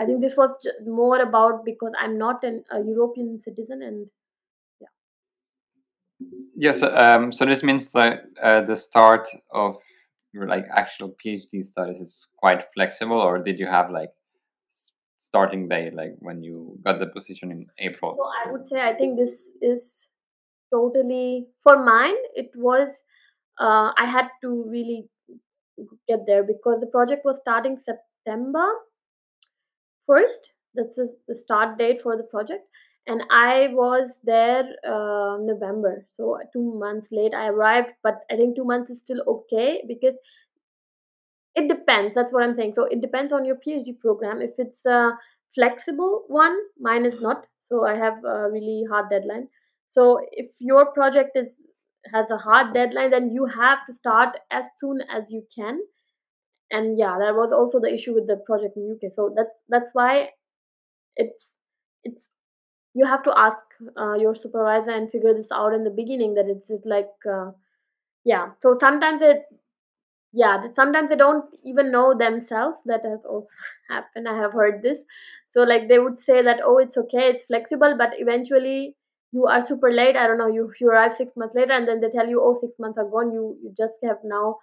I 0.01 0.05
think 0.07 0.21
this 0.21 0.37
was 0.37 0.51
more 0.87 1.21
about 1.21 1.65
because 1.65 1.93
I'm 1.99 2.19
not 2.19 2.45
an, 2.45 2.63
a 2.71 2.81
European 2.81 3.41
citizen 3.41 3.83
and 3.83 4.07
yeah. 4.81 4.87
yes. 6.55 6.83
um, 6.83 7.33
so 7.33 7.45
this 7.45 7.65
means 7.65 7.91
that 7.93 8.23
uh, 8.41 8.61
the 8.61 8.77
start 8.77 9.29
of 9.51 9.79
your 10.33 10.47
like 10.47 10.67
actual 10.75 11.15
PhD 11.25 11.65
studies 11.65 12.01
is 12.01 12.29
quite 12.37 12.65
flexible, 12.75 13.21
or 13.21 13.43
did 13.43 13.59
you 13.59 13.67
have 13.67 13.91
like 13.91 14.11
starting 15.17 15.69
date 15.69 15.95
like 15.95 16.15
when 16.21 16.43
you 16.43 16.79
got 16.85 16.99
the 16.99 17.07
position 17.07 17.51
in 17.51 17.67
April? 17.79 18.17
So 18.17 18.25
I 18.47 18.51
would 18.51 18.67
say 18.67 18.81
I 18.81 18.95
think 18.95 19.19
this 19.19 19.51
is 19.61 20.09
totally 20.71 21.49
for 21.63 21.83
mine. 21.83 22.17
It 22.35 22.51
was 22.55 22.89
uh, 23.61 23.93
I 23.97 24.07
had 24.07 24.29
to 24.43 24.65
really 24.69 25.09
get 26.09 26.21
there 26.27 26.43
because 26.43 26.81
the 26.81 26.87
project 26.87 27.25
was 27.25 27.39
starting 27.41 27.79
September 27.85 28.67
first. 30.07 30.53
That's 30.75 30.97
the 31.27 31.35
start 31.35 31.79
date 31.79 32.03
for 32.03 32.17
the 32.17 32.23
project, 32.23 32.65
and 33.09 33.23
I 33.31 33.69
was 33.73 34.21
there 34.23 34.65
uh, 34.87 35.39
November. 35.41 36.07
So 36.17 36.39
two 36.53 36.79
months 36.79 37.09
late 37.11 37.33
I 37.35 37.49
arrived, 37.49 37.89
but 38.03 38.21
I 38.31 38.37
think 38.37 38.55
two 38.55 38.65
months 38.65 38.91
is 38.91 39.01
still 39.03 39.23
okay 39.27 39.83
because 39.89 40.15
it 41.55 41.69
depends. 41.69 42.15
That's 42.15 42.33
what 42.33 42.45
i'm 42.45 42.55
saying. 42.55 42.75
So 42.75 42.85
it 42.85 43.01
depends 43.01 43.33
on 43.33 43.47
your 43.47 43.57
phd 43.67 43.99
program. 44.01 44.43
If 44.43 44.53
it's 44.59 44.85
a 44.85 45.13
flexible 45.55 46.25
one 46.29 46.57
mine 46.79 47.07
is 47.07 47.19
not. 47.21 47.47
So 47.63 47.87
i 47.87 47.95
have 47.95 48.23
a 48.25 48.51
really 48.51 48.85
hard 48.91 49.11
deadline. 49.11 49.49
So 49.87 50.21
if 50.31 50.49
your 50.61 50.87
project 50.93 51.31
is 51.35 51.49
has 52.15 52.31
a 52.31 52.37
hard 52.37 52.75
deadline 52.75 53.11
then 53.11 53.31
you 53.33 53.47
have 53.47 53.79
to 53.87 53.95
start 53.95 54.37
as 54.51 54.67
soon 54.79 55.01
as 55.11 55.25
you 55.31 55.45
can. 55.59 55.81
And 56.71 56.99
yeah 56.99 57.17
that 57.19 57.35
was 57.35 57.53
also 57.53 57.81
the 57.81 57.93
issue 57.93 58.13
with 58.15 58.27
the 58.27 58.37
project 58.45 58.77
in 58.77 58.91
uk 58.95 59.11
so 59.15 59.33
that's 59.35 59.63
that's 59.71 59.91
why 59.95 60.29
it's 61.17 61.47
it's 62.05 62.27
you 62.95 63.05
have 63.05 63.23
to 63.23 63.39
ask 63.39 63.63
uh, 63.97 64.15
your 64.15 64.35
supervisor 64.35 64.91
and 64.91 65.11
figure 65.11 65.35
this 65.35 65.53
out 65.53 65.75
in 65.75 65.85
the 65.85 65.91
beginning 65.91 66.35
that 66.35 66.47
it's, 66.49 66.85
like 66.87 67.11
uh, 67.31 67.51
yeah. 68.25 68.51
So 68.63 68.77
sometimes 68.79 69.23
it 69.23 69.43
yeah 70.33 70.67
sometimes 70.77 71.09
they 71.09 71.17
don't 71.17 71.47
even 71.65 71.91
know 71.91 72.15
themselves 72.17 72.81
that 72.87 73.05
has 73.05 73.21
also 73.29 73.55
happened. 73.91 74.29
I 74.29 74.37
have 74.37 74.53
heard 74.53 74.83
this. 74.83 74.99
So 75.47 75.63
like 75.63 75.89
they 75.89 75.99
would 75.99 76.19
say 76.21 76.43
that 76.43 76.61
oh 76.65 76.79
it's 76.79 76.97
okay 76.99 77.29
it's 77.31 77.45
flexible 77.47 77.95
but 77.97 78.11
eventually 78.19 78.97
you 79.33 79.47
are 79.47 79.65
super 79.65 79.93
late. 79.93 80.17
I 80.17 80.27
don't 80.27 80.39
know 80.39 80.49
you 80.49 80.73
you 80.81 80.89
arrive 80.89 81.17
six 81.17 81.33
months 81.37 81.55
later 81.55 81.73
and 81.73 81.87
then 81.87 82.01
they 82.01 82.11
tell 82.11 82.29
you 82.29 82.43
oh 82.43 82.59
six 82.61 82.79
months 82.79 82.99
are 82.99 83.09
gone. 83.09 83.33
You 83.33 83.57
you 83.63 83.75
just 83.77 83.95
have 84.03 84.19
now 84.25 84.57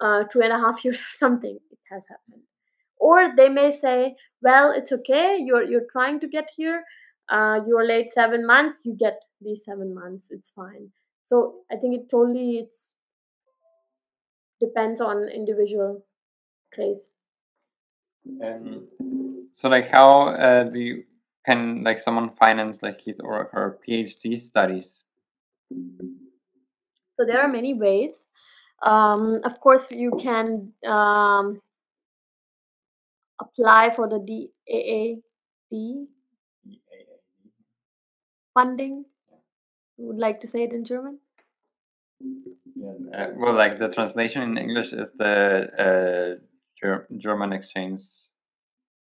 uh, 0.00 0.24
two 0.32 0.42
and 0.42 0.52
a 0.52 0.58
half 0.58 0.84
years 0.84 0.98
or 0.98 1.18
something. 1.18 1.58
It 1.70 1.78
has 1.90 2.02
happened. 2.08 2.42
Or 2.98 3.32
they 3.34 3.48
may 3.48 3.72
say 3.72 4.16
well 4.42 4.72
it's 4.76 4.92
okay. 4.92 5.38
You're 5.40 5.64
you're 5.64 5.90
trying 5.90 6.20
to 6.20 6.28
get 6.28 6.48
here 6.56 6.84
uh, 7.30 7.60
you're 7.66 7.86
late 7.86 8.10
seven 8.12 8.46
months 8.46 8.76
you 8.84 8.94
get 8.98 9.20
these 9.40 9.64
seven 9.64 9.94
months 9.94 10.26
it's 10.30 10.50
fine. 10.50 10.90
So 11.24 11.60
i 11.70 11.76
think 11.76 11.94
it 11.94 12.10
totally 12.10 12.58
it's 12.58 12.76
depends 14.60 15.00
on 15.00 15.28
individual 15.28 16.04
case. 16.74 17.08
Um, 18.44 18.86
so 19.52 19.68
like 19.68 19.88
how 19.88 20.28
uh, 20.28 20.64
do 20.64 20.80
you 20.80 21.04
can 21.46 21.82
like 21.82 21.98
someone 21.98 22.30
finance 22.30 22.78
like 22.82 23.00
his 23.00 23.18
or 23.20 23.48
her 23.52 23.78
PhD 23.86 24.40
studies? 24.40 25.02
so 25.72 27.26
there 27.26 27.40
are 27.40 27.48
many 27.48 27.74
ways. 27.74 28.14
Um, 28.82 29.40
of 29.44 29.60
course 29.60 29.84
you 29.90 30.12
can 30.20 30.72
um, 30.86 31.60
apply 33.40 33.90
for 33.94 34.08
the 34.08 34.18
DAAD 34.18 36.06
funding 38.54 39.04
you 39.98 40.06
would 40.06 40.18
like 40.18 40.40
to 40.40 40.48
say 40.48 40.62
it 40.62 40.72
in 40.72 40.84
german? 40.84 41.18
Yeah, 42.74 42.92
uh, 43.14 43.28
well, 43.36 43.54
like 43.54 43.78
the 43.78 43.88
translation 43.88 44.42
in 44.42 44.56
English 44.58 44.92
is 44.92 45.12
the 45.12 45.68
uh, 45.86 46.44
Ger- 46.80 47.06
German 47.18 47.52
exchange, 47.52 48.00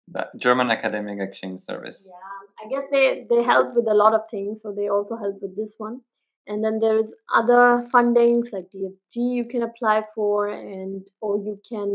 the 0.07 0.27
German 0.37 0.71
Academic 0.71 1.19
Exchange 1.19 1.59
Service. 1.61 2.07
yeah 2.09 2.27
i 2.63 2.69
guess 2.71 2.85
they 2.91 3.25
they 3.29 3.43
help 3.43 3.75
with 3.75 3.87
a 3.87 3.93
lot 3.93 4.13
of 4.17 4.21
things 4.31 4.61
so 4.61 4.71
they 4.71 4.87
also 4.89 5.15
help 5.15 5.37
with 5.41 5.55
this 5.55 5.75
one. 5.77 6.01
And 6.49 6.63
then 6.63 6.79
there's 6.79 7.09
other 7.39 7.63
fundings 7.93 8.53
like 8.53 8.67
dfg 8.73 9.15
you 9.39 9.45
can 9.45 9.63
apply 9.63 9.97
for 10.15 10.47
and 10.47 11.05
or 11.19 11.33
you 11.47 11.59
can 11.71 11.89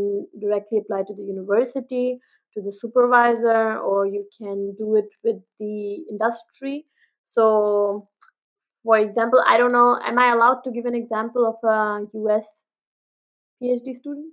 directly 0.44 0.78
apply 0.78 1.00
to 1.08 1.14
the 1.14 1.22
university 1.22 2.20
to 2.54 2.60
the 2.66 2.74
supervisor 2.82 3.78
or 3.78 4.06
you 4.06 4.24
can 4.38 4.74
do 4.82 4.96
it 4.96 5.10
with 5.24 5.40
the 5.58 5.76
industry 6.12 6.84
so 7.24 8.08
for 8.82 8.98
example 8.98 9.42
i 9.46 9.56
don't 9.56 9.72
know 9.72 9.98
am 10.04 10.18
i 10.18 10.32
allowed 10.32 10.62
to 10.62 10.70
give 10.70 10.86
an 10.86 10.94
example 10.94 11.46
of 11.46 11.56
a 11.64 12.06
us 12.34 12.46
phd 13.62 13.94
student? 13.94 14.32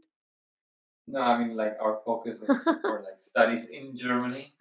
No, 1.07 1.21
I 1.21 1.39
mean 1.39 1.55
like 1.55 1.75
our 1.81 2.01
focus 2.05 2.39
is 2.41 2.47
for 2.63 3.01
like 3.05 3.19
studies 3.19 3.67
in 3.69 3.97
Germany. 3.97 4.53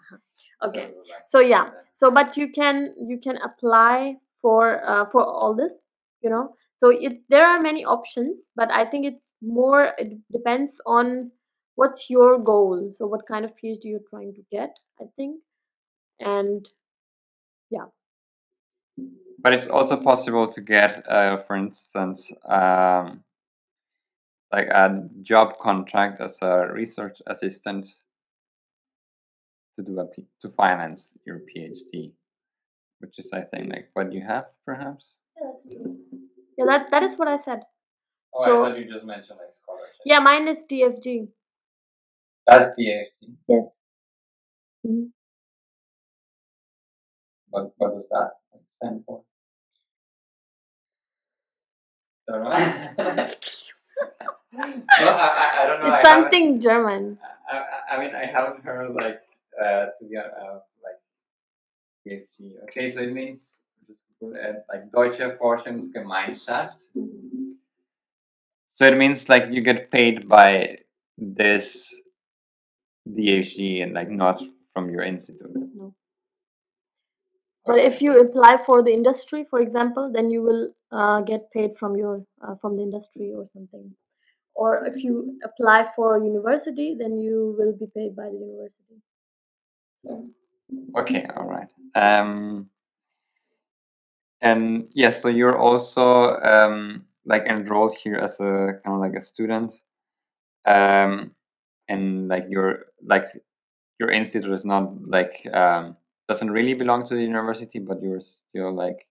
okay. 0.65 0.91
So, 0.93 0.99
like, 0.99 1.23
so 1.29 1.41
yeah. 1.41 1.71
so 1.93 2.11
but 2.11 2.37
you 2.37 2.51
can 2.53 2.95
you 2.97 3.19
can 3.19 3.37
apply 3.39 4.17
for 4.41 4.83
uh, 4.89 5.05
for 5.11 5.23
all 5.23 5.55
this 5.55 5.73
you 6.23 6.31
know? 6.31 6.55
So 6.79 6.89
it 6.89 7.21
there 7.29 7.47
are 7.47 7.61
many 7.61 7.85
options 7.85 8.39
but 8.57 8.71
i 8.71 8.85
think 8.85 9.07
it's 9.07 9.33
more 9.43 9.93
it 9.99 10.19
depends 10.33 10.81
on 10.87 11.31
what's 11.77 12.11
your 12.11 12.39
goal. 12.39 12.93
So 12.97 13.07
what 13.07 13.27
kind 13.27 13.45
of 13.45 13.53
phd 13.57 13.85
you're 13.85 14.09
trying 14.11 14.35
to 14.35 14.43
get 14.51 14.77
i 15.01 15.05
think. 15.17 15.41
And 16.21 16.69
But 19.41 19.53
it's 19.53 19.67
also 19.67 19.97
possible 19.97 20.53
to 20.53 20.61
get, 20.61 21.05
uh, 21.09 21.39
for 21.39 21.57
instance, 21.57 22.27
um, 22.45 23.23
like 24.53 24.67
a 24.69 25.09
job 25.23 25.59
contract 25.61 26.21
as 26.21 26.37
a 26.43 26.69
research 26.73 27.19
assistant 27.27 27.87
to 29.77 29.85
do 29.85 30.01
a 30.01 30.07
P- 30.07 30.27
to 30.41 30.49
finance 30.49 31.13
your 31.25 31.41
PhD, 31.41 32.13
which 32.99 33.19
is 33.19 33.31
I 33.33 33.43
think 33.43 33.73
like 33.73 33.91
what 33.93 34.13
you 34.13 34.23
have 34.27 34.47
perhaps. 34.65 35.15
yeah 35.37 35.51
that's 35.53 35.63
true 35.63 35.97
yeah 36.59 36.65
that 36.67 36.91
that 36.91 37.03
is 37.05 37.15
what 37.17 37.29
i 37.29 37.39
said 37.45 37.63
Oh, 38.35 38.43
So- 38.45 38.65
I 38.65 38.71
thought 38.71 38.79
you 38.79 38.91
just 38.93 39.05
mentioned 39.05 39.39
like 39.39 39.53
scholarship. 39.53 40.03
yeah 40.05 40.19
mine 40.19 40.49
is 40.49 40.65
dfg 40.71 41.29
that's 42.47 42.69
DFG. 42.71 42.81
PhD. 42.81 43.37
yes 43.49 43.67
Mhm. 44.87 45.11
What 47.51 47.73
what 47.79 47.95
does 47.95 48.09
that 48.11 48.31
stand 48.79 49.03
for? 49.07 49.23
Don't 52.29 52.45
know. 52.45 52.51
well, 52.51 53.31
I, 55.01 55.03
I, 55.03 55.63
I 55.63 55.67
don't 55.67 55.81
know. 55.81 55.95
It's 55.95 56.07
haven't- 56.07 56.23
something 56.23 56.61
german 56.61 57.19
I, 57.51 57.57
I- 57.57 57.97
I 57.97 58.01
mean, 58.01 58.15
I 58.15 58.27
haven't 58.27 58.63
heard 58.65 58.95
like 58.95 59.21
uh, 59.61 59.87
to 59.99 60.05
get 60.13 60.27
uh, 60.27 60.59
like 60.85 60.99
PhD. 62.07 62.53
Okay, 62.65 62.91
so 62.93 63.01
it 63.01 63.13
means 63.13 63.57
just 63.87 64.03
put 64.21 64.37
it, 64.37 64.57
like 64.69 64.91
Deutsche 64.93 65.21
Forschungsgemeinschaft. 65.41 66.75
So 68.67 68.85
it 68.85 68.97
means 68.99 69.29
like 69.29 69.47
you 69.51 69.63
get 69.63 69.91
paid 69.91 70.29
by 70.29 70.79
this 71.17 71.89
DHG 73.09 73.83
and 73.83 73.95
like 73.95 74.11
not 74.11 74.43
from 74.75 74.91
your 74.91 75.03
institute. 75.03 75.51
no 75.75 75.95
if 77.77 78.01
you 78.01 78.21
apply 78.21 78.63
for 78.65 78.83
the 78.83 78.93
industry, 78.93 79.45
for 79.51 79.61
example, 79.61 80.11
then 80.11 80.31
you 80.31 80.43
will 80.43 80.71
uh, 80.91 81.21
get 81.21 81.51
paid 81.53 81.77
from 81.77 81.97
your 81.97 82.25
uh, 82.41 82.55
from 82.61 82.77
the 82.77 82.83
industry 82.83 83.33
or 83.35 83.47
something. 83.53 83.93
Or 84.55 84.87
if 84.87 84.97
you 85.05 85.39
apply 85.45 85.91
for 85.95 86.19
university, 86.19 86.97
then 86.99 87.21
you 87.21 87.55
will 87.59 87.73
be 87.73 87.87
paid 87.87 88.17
by 88.17 88.31
the 88.31 88.39
university. 88.39 89.03
Okay, 90.97 91.27
all 91.37 91.47
right. 91.47 91.69
Um, 91.95 92.69
and 94.41 94.89
yes, 94.93 95.23
so 95.23 95.29
you're 95.29 95.59
also 95.59 96.39
um, 96.41 97.05
like 97.25 97.45
enrolled 97.45 97.97
here 98.03 98.17
as 98.17 98.41
a 98.41 98.81
kind 98.85 98.95
of 98.95 99.01
like 99.01 99.15
a 99.15 99.21
student, 99.21 99.73
um, 100.65 101.33
and 101.89 102.29
like 102.29 102.47
your 102.49 102.87
like 103.05 103.27
your 104.01 104.11
institute 104.11 104.53
is 104.53 104.65
not 104.65 105.07
like 105.07 105.47
um, 105.53 105.97
doesn't 106.29 106.51
really 106.51 106.75
belong 106.75 107.07
to 107.09 107.15
the 107.15 107.23
university, 107.23 107.79
but 107.79 108.03
you're 108.03 108.21
still 108.21 108.73
like 108.73 109.07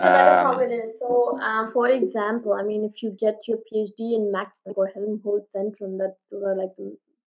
Yeah, 0.00 0.12
that 0.12 0.34
is 0.34 0.40
how 0.40 0.54
um, 0.54 0.60
it 0.60 0.72
is. 0.72 0.98
So, 0.98 1.38
um, 1.40 1.72
for 1.72 1.88
example, 1.88 2.52
I 2.52 2.62
mean, 2.62 2.84
if 2.84 3.02
you 3.02 3.16
get 3.18 3.36
your 3.46 3.58
PhD 3.58 4.14
in 4.16 4.32
Max 4.32 4.56
or 4.64 4.88
Helmholtz 4.94 5.48
Zentrum, 5.54 5.98
that 5.98 6.16
are 6.32 6.56
like 6.56 6.74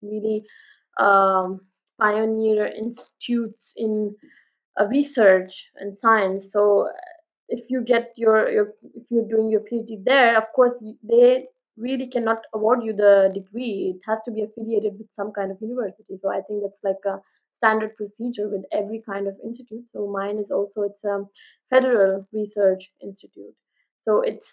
really 0.02 0.46
um, 1.00 1.62
pioneer 2.00 2.67
institutes 2.67 3.74
in 3.76 4.15
uh, 4.80 4.86
research 4.88 5.65
and 5.76 5.98
science. 5.98 6.52
So, 6.52 6.88
uh, 6.88 6.91
if 7.50 7.65
you 7.70 7.82
get 7.82 8.13
your, 8.15 8.50
your 8.50 8.74
if 8.96 9.06
you're 9.10 9.28
doing 9.28 9.52
your 9.52 9.62
PhD 9.62 10.04
there, 10.04 10.38
of 10.38 10.46
course, 10.56 10.74
they 11.04 11.46
really 11.78 12.08
cannot 12.08 12.39
award 12.54 12.84
you 12.84 12.94
the 12.94 13.32
degree. 13.34 13.96
It 13.96 14.02
has 14.08 14.20
to 14.26 14.32
be 14.32 14.41
affiliated 14.44 14.94
with 14.98 15.08
some 15.15 15.32
kind 15.32 15.52
of 15.52 15.58
university. 15.62 16.17
So, 16.22 16.30
I 16.30 16.41
think 16.41 16.62
that's 16.63 16.84
like 16.84 17.04
a 17.06 17.20
standard 17.62 17.95
procedure 17.95 18.50
with 18.50 18.65
every 18.71 19.04
kind 19.08 19.28
of 19.28 19.36
institute. 19.43 19.86
So, 19.93 20.08
mine 20.08 20.38
is 20.39 20.52
also 20.52 20.82
it's 20.82 21.04
a 21.04 21.24
Federal 21.69 22.28
Research 22.34 22.91
Institute. 23.02 23.56
So 24.02 24.21
it's 24.21 24.52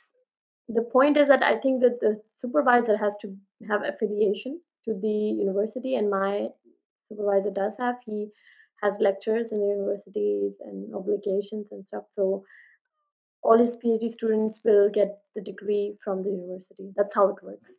the 0.68 0.82
point 0.82 1.16
is 1.16 1.28
that 1.28 1.42
I 1.42 1.56
think 1.58 1.80
that 1.80 1.98
the 2.00 2.16
supervisor 2.36 2.96
has 2.96 3.14
to 3.22 3.34
have 3.68 3.82
affiliation 3.82 4.60
to 4.84 4.92
the 5.00 5.08
university, 5.08 5.94
and 5.96 6.10
my 6.10 6.48
supervisor 7.08 7.50
does 7.50 7.72
have. 7.78 7.96
He 8.04 8.28
has 8.82 8.94
lectures 9.00 9.50
in 9.50 9.60
the 9.60 9.66
universities 9.66 10.52
and 10.60 10.94
obligations 10.94 11.66
and 11.72 11.84
stuff. 11.86 12.04
So 12.14 12.44
all 13.42 13.58
his 13.58 13.76
PhD 13.76 14.12
students 14.12 14.60
will 14.64 14.90
get 14.90 15.18
the 15.34 15.42
degree 15.42 15.96
from 16.04 16.22
the 16.22 16.30
university. 16.30 16.92
That's 16.94 17.14
how 17.14 17.28
it 17.28 17.42
works. 17.42 17.78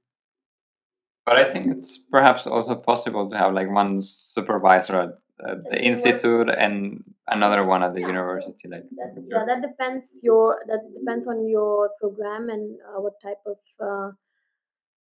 But 1.30 1.38
I 1.38 1.46
think 1.48 1.68
it's 1.78 2.00
perhaps 2.10 2.48
also 2.48 2.74
possible 2.74 3.30
to 3.30 3.38
have 3.38 3.54
like 3.54 3.70
one 3.70 4.02
supervisor 4.02 4.96
at, 4.96 5.10
the 5.38 5.64
the 5.70 5.80
institute 5.90 6.50
and 6.50 7.04
another 7.28 7.64
one 7.64 7.82
at 7.84 7.94
the 7.94 8.02
Yeah, 8.02 8.14
university. 8.14 8.66
Like 8.68 8.86
that 8.98 9.12
yeah 9.32 9.46
that 9.50 9.62
depends 9.62 10.06
your 10.28 10.60
that 10.70 10.82
depends 10.98 11.28
on 11.28 11.48
your 11.48 11.92
program 12.02 12.50
and 12.50 12.64
uh, 12.88 13.00
what 13.04 13.16
type 13.22 13.44
of 13.54 13.60
uh, 13.80 14.10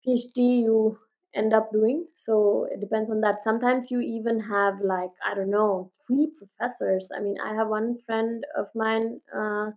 phd 0.04 0.38
you 0.68 0.98
end 1.36 1.54
up 1.54 1.70
doing. 1.74 2.08
So 2.16 2.66
it 2.72 2.80
depends 2.80 3.12
on 3.12 3.20
that. 3.22 3.44
Sometimes 3.44 3.92
you 3.92 4.00
even 4.00 4.40
have 4.40 4.76
like 4.96 5.14
i 5.30 5.36
don't 5.36 5.52
know 5.52 5.92
three 6.08 6.28
professors. 6.40 7.12
I 7.16 7.20
mean 7.20 7.36
i 7.50 7.54
have 7.60 7.68
one 7.68 7.90
friend 8.06 8.44
of 8.62 8.68
mine 8.74 9.20
uh, 9.42 9.68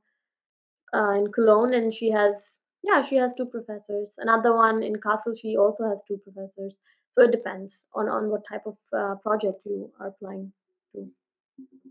uh, 0.95 1.13
in 1.19 1.27
cologne 1.33 1.75
and 1.75 1.93
she 1.93 2.09
has 2.11 2.58
yeah 2.83 3.03
she 3.03 3.17
has 3.17 3.33
two 3.35 3.47
professors. 3.47 4.11
Another 4.19 4.55
one 4.55 4.83
in 4.83 4.97
Kassel 4.97 5.39
she 5.41 5.57
also 5.57 5.89
has 5.89 6.03
two 6.07 6.19
professors. 6.19 6.77
So 7.11 7.23
it 7.23 7.31
depends 7.31 7.87
on 7.95 8.09
on 8.09 8.31
what 8.31 8.43
type 8.49 8.67
of 8.67 8.77
uh, 8.97 9.15
project 9.17 9.61
you 9.65 9.91
are 10.01 10.09
applying 10.09 10.53
to. 10.93 11.09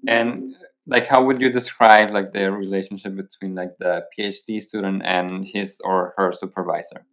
And 0.07 0.55
like, 0.85 1.07
how 1.07 1.23
would 1.23 1.41
you 1.41 1.49
describe 1.49 2.11
like 2.11 2.31
the 2.31 2.51
relationship 2.51 3.15
between 3.15 3.55
like 3.55 3.77
the 3.79 4.05
PhD 4.17 4.61
student 4.61 5.01
and 5.05 5.45
his 5.45 5.79
or 5.83 6.13
her 6.17 6.33
supervisor? 6.33 7.05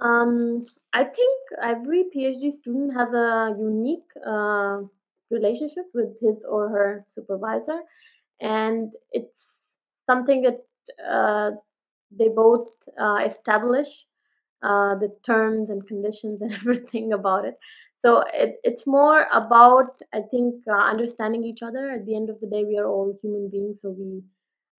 Um, 0.00 0.66
I 0.92 1.04
think 1.04 1.40
every 1.62 2.04
PhD 2.14 2.52
student 2.52 2.94
has 2.94 3.12
a 3.12 3.54
unique 3.58 4.10
uh, 4.26 4.82
relationship 5.30 5.86
with 5.94 6.20
his 6.20 6.44
or 6.48 6.68
her 6.68 7.06
supervisor, 7.14 7.80
and 8.40 8.92
it's 9.12 9.42
something 10.06 10.42
that 10.42 10.64
they 12.10 12.28
both 12.28 12.68
uh, 13.00 13.18
establish 13.24 14.06
uh, 14.62 14.94
the 14.96 15.14
terms 15.24 15.70
and 15.70 15.86
conditions 15.86 16.40
and 16.42 16.52
everything 16.52 17.12
about 17.12 17.44
it. 17.44 17.54
So 18.00 18.22
it, 18.32 18.56
it's 18.62 18.86
more 18.86 19.26
about, 19.32 20.00
I 20.14 20.20
think, 20.30 20.54
uh, 20.68 20.72
understanding 20.72 21.44
each 21.44 21.62
other. 21.62 21.90
At 21.90 22.06
the 22.06 22.14
end 22.14 22.30
of 22.30 22.40
the 22.40 22.46
day, 22.46 22.64
we 22.64 22.78
are 22.78 22.86
all 22.86 23.18
human 23.22 23.48
beings, 23.50 23.80
so 23.82 23.90
we 23.90 24.22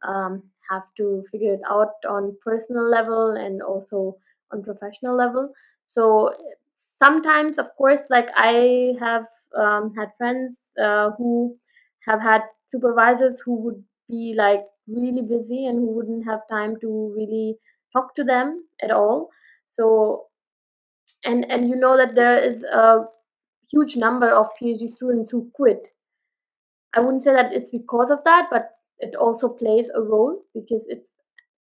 um, 0.08 0.44
have 0.70 0.84
to 0.98 1.24
figure 1.32 1.54
it 1.54 1.62
out 1.70 1.92
on 2.10 2.38
personal 2.44 2.90
level 2.90 3.32
and 3.32 3.62
also 3.62 4.16
on 4.54 4.64
professional 4.64 5.18
level. 5.18 5.52
So 5.86 6.34
sometimes, 7.04 7.58
of 7.58 7.68
course, 7.78 8.02
like 8.10 8.30
I 8.36 8.94
have 9.00 9.26
um, 9.58 9.94
had 9.98 10.10
friends 10.18 10.56
uh, 10.82 11.12
who 11.18 11.58
have 12.08 12.22
had 12.22 12.44
supervisors 12.72 13.42
who 13.44 13.56
would 13.56 13.84
be 14.08 14.34
like 14.38 14.64
really 14.90 15.22
busy 15.22 15.66
and 15.68 15.80
who 15.80 15.92
wouldn't 15.94 16.26
have 16.26 16.48
time 16.50 16.76
to 16.82 17.14
really 17.16 17.58
talk 17.94 18.16
to 18.16 18.24
them 18.24 18.66
at 18.84 18.92
all. 18.92 19.30
So 19.66 20.26
and 21.26 21.50
and 21.52 21.70
you 21.70 21.76
know 21.76 21.98
that 21.98 22.16
there 22.16 22.38
is 22.38 22.64
a 22.64 23.06
huge 23.72 23.96
number 23.96 24.30
of 24.30 24.48
PhD 24.62 24.92
students 24.92 25.32
who 25.32 25.50
quit. 25.54 25.82
I 26.96 27.02
wouldn't 27.02 27.24
say 27.24 27.34
that 27.34 27.54
it's 27.54 27.70
because 27.70 28.10
of 28.10 28.20
that, 28.26 28.48
but 28.50 28.72
it 29.00 29.16
also 29.16 29.50
plays 29.50 29.88
a 29.96 30.02
role 30.02 30.42
because 30.54 30.84
it 30.88 31.04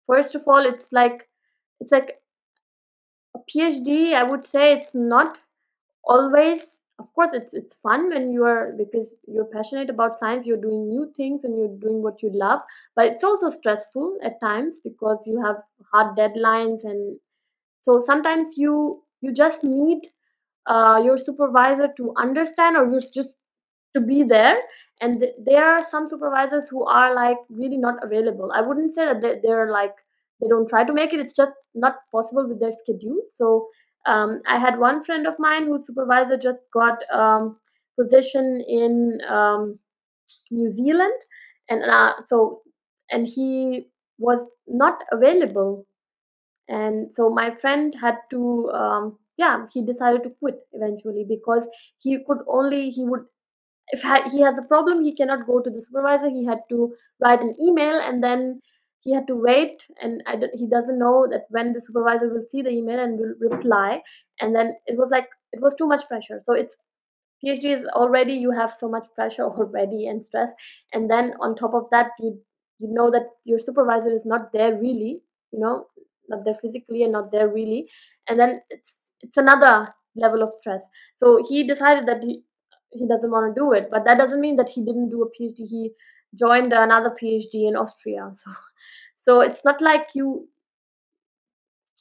first 0.07 0.35
of 0.35 0.43
all 0.47 0.65
it's 0.65 0.87
like 0.91 1.27
it's 1.79 1.91
like 1.91 2.19
a 3.35 3.39
PhD. 3.51 4.13
I 4.13 4.23
would 4.23 4.45
say 4.45 4.73
it's 4.73 4.93
not 4.93 5.37
always 6.03 6.63
of 6.99 7.07
course 7.13 7.31
it's 7.33 7.53
it's 7.53 7.75
fun 7.83 8.09
when 8.09 8.31
you 8.31 8.43
are 8.45 8.73
because 8.77 9.07
you're 9.27 9.49
passionate 9.53 9.89
about 9.89 10.19
science 10.19 10.45
you're 10.45 10.61
doing 10.65 10.87
new 10.89 11.11
things 11.17 11.43
and 11.43 11.57
you're 11.57 11.75
doing 11.85 12.01
what 12.03 12.21
you 12.21 12.29
love 12.33 12.59
but 12.95 13.05
it's 13.07 13.23
also 13.23 13.49
stressful 13.49 14.17
at 14.23 14.39
times 14.41 14.75
because 14.83 15.19
you 15.25 15.41
have 15.45 15.57
hard 15.93 16.15
deadlines 16.17 16.83
and 16.83 17.19
so 17.81 17.99
sometimes 18.01 18.55
you 18.57 19.03
you 19.21 19.33
just 19.33 19.63
need 19.63 19.99
uh, 20.67 21.01
your 21.03 21.17
supervisor 21.17 21.89
to 21.97 22.13
understand 22.17 22.77
or 22.77 22.85
you 22.89 23.01
just 23.13 23.37
to 23.93 24.01
be 24.01 24.23
there 24.23 24.57
and 25.01 25.21
th- 25.21 25.35
there 25.43 25.65
are 25.65 25.85
some 25.89 26.07
supervisors 26.09 26.67
who 26.69 26.85
are 26.85 27.13
like 27.15 27.37
really 27.49 27.77
not 27.77 28.03
available. 28.03 28.51
I 28.53 28.61
wouldn't 28.61 28.93
say 28.93 29.05
that 29.05 29.21
they, 29.21 29.39
they're 29.43 29.71
like 29.71 29.95
they 30.41 30.47
don't 30.47 30.69
try 30.69 30.83
to 30.83 30.93
make 30.93 31.13
it 31.13 31.19
it's 31.19 31.33
just 31.33 31.53
not 31.73 31.95
possible 32.11 32.47
with 32.47 32.59
their 32.59 32.71
schedule. 32.83 33.21
So 33.35 33.67
um, 34.13 34.41
i 34.47 34.57
had 34.57 34.79
one 34.79 35.03
friend 35.03 35.27
of 35.27 35.39
mine 35.47 35.67
whose 35.67 35.85
supervisor 35.87 36.37
just 36.37 36.59
got 36.73 37.09
um, 37.21 37.57
position 37.99 38.63
in 38.67 39.19
um, 39.27 39.77
new 40.51 40.71
zealand. 40.71 41.13
And 41.69 41.83
uh, 41.83 42.13
so 42.27 42.61
and 43.11 43.27
he 43.27 43.87
was 44.17 44.39
not 44.67 44.99
available. 45.11 45.85
And 46.67 47.09
so 47.15 47.29
my 47.29 47.51
friend 47.51 47.95
had 47.99 48.17
to 48.31 48.69
um, 48.71 49.17
yeah 49.37 49.65
he 49.73 49.81
decided 49.81 50.23
to 50.23 50.31
quit 50.39 50.55
eventually 50.73 51.25
because 51.27 51.63
he 51.97 52.17
could 52.27 52.39
only 52.47 52.89
he 52.89 53.05
would 53.05 53.25
if 53.91 54.01
he 54.31 54.41
has 54.41 54.57
a 54.57 54.67
problem 54.67 55.03
he 55.03 55.15
cannot 55.15 55.47
go 55.47 55.59
to 55.61 55.69
the 55.69 55.81
supervisor. 55.81 56.29
He 56.29 56.45
had 56.45 56.59
to 56.69 56.93
write 57.21 57.41
an 57.41 57.55
email 57.61 57.99
and 57.99 58.23
then 58.23 58.61
he 59.01 59.13
had 59.13 59.27
to 59.27 59.35
wait 59.35 59.83
and 60.01 60.21
he 60.53 60.67
doesn't 60.67 60.99
know 60.99 61.27
that 61.29 61.45
when 61.49 61.73
the 61.73 61.81
supervisor 61.81 62.29
will 62.29 62.45
see 62.49 62.61
the 62.61 62.69
email 62.69 62.99
and 62.99 63.17
will 63.19 63.49
reply. 63.49 64.01
And 64.41 64.55
then 64.55 64.73
it 64.87 64.97
was 64.97 65.09
like 65.11 65.27
it 65.53 65.61
was 65.61 65.73
too 65.75 65.87
much 65.87 66.07
pressure. 66.07 66.41
So 66.45 66.53
it's 66.53 66.75
phd 67.43 67.79
is 67.79 67.85
already 67.95 68.33
you 68.33 68.51
have 68.51 68.73
so 68.79 68.89
much 68.89 69.05
pressure 69.15 69.43
already 69.57 70.07
and 70.07 70.25
stress. 70.25 70.49
And 70.93 71.09
then 71.09 71.33
on 71.39 71.55
top 71.55 71.73
of 71.73 71.85
that 71.91 72.11
you 72.19 72.39
you 72.79 72.89
know 72.91 73.09
that 73.11 73.27
your 73.45 73.59
supervisor 73.59 74.13
is 74.13 74.25
not 74.25 74.51
there 74.53 74.75
really 74.75 75.21
you 75.51 75.59
know 75.59 75.87
not 76.27 76.45
there 76.45 76.57
physically 76.61 77.03
and 77.03 77.13
not 77.13 77.31
there 77.31 77.47
really. 77.47 77.89
And 78.27 78.39
then 78.39 78.61
it's 78.69 78.91
it's 79.21 79.37
another 79.37 79.93
level 80.15 80.43
of 80.43 80.53
stress. 80.59 80.81
So 81.17 81.41
he 81.47 81.65
decided 81.67 82.05
that 82.07 82.23
he 82.23 82.43
he 82.91 83.07
doesn't 83.07 83.31
want 83.31 83.53
to 83.53 83.59
do 83.59 83.71
it 83.71 83.87
but 83.91 84.03
that 84.05 84.17
doesn't 84.17 84.41
mean 84.41 84.55
that 84.55 84.69
he 84.69 84.83
didn't 84.83 85.09
do 85.11 85.21
a 85.21 85.27
phd 85.27 85.57
he 85.57 85.91
joined 86.35 86.73
another 86.73 87.15
phd 87.21 87.53
in 87.53 87.75
austria 87.75 88.31
so 88.35 88.51
so 89.15 89.41
it's 89.41 89.63
not 89.65 89.81
like 89.81 90.09
you 90.13 90.47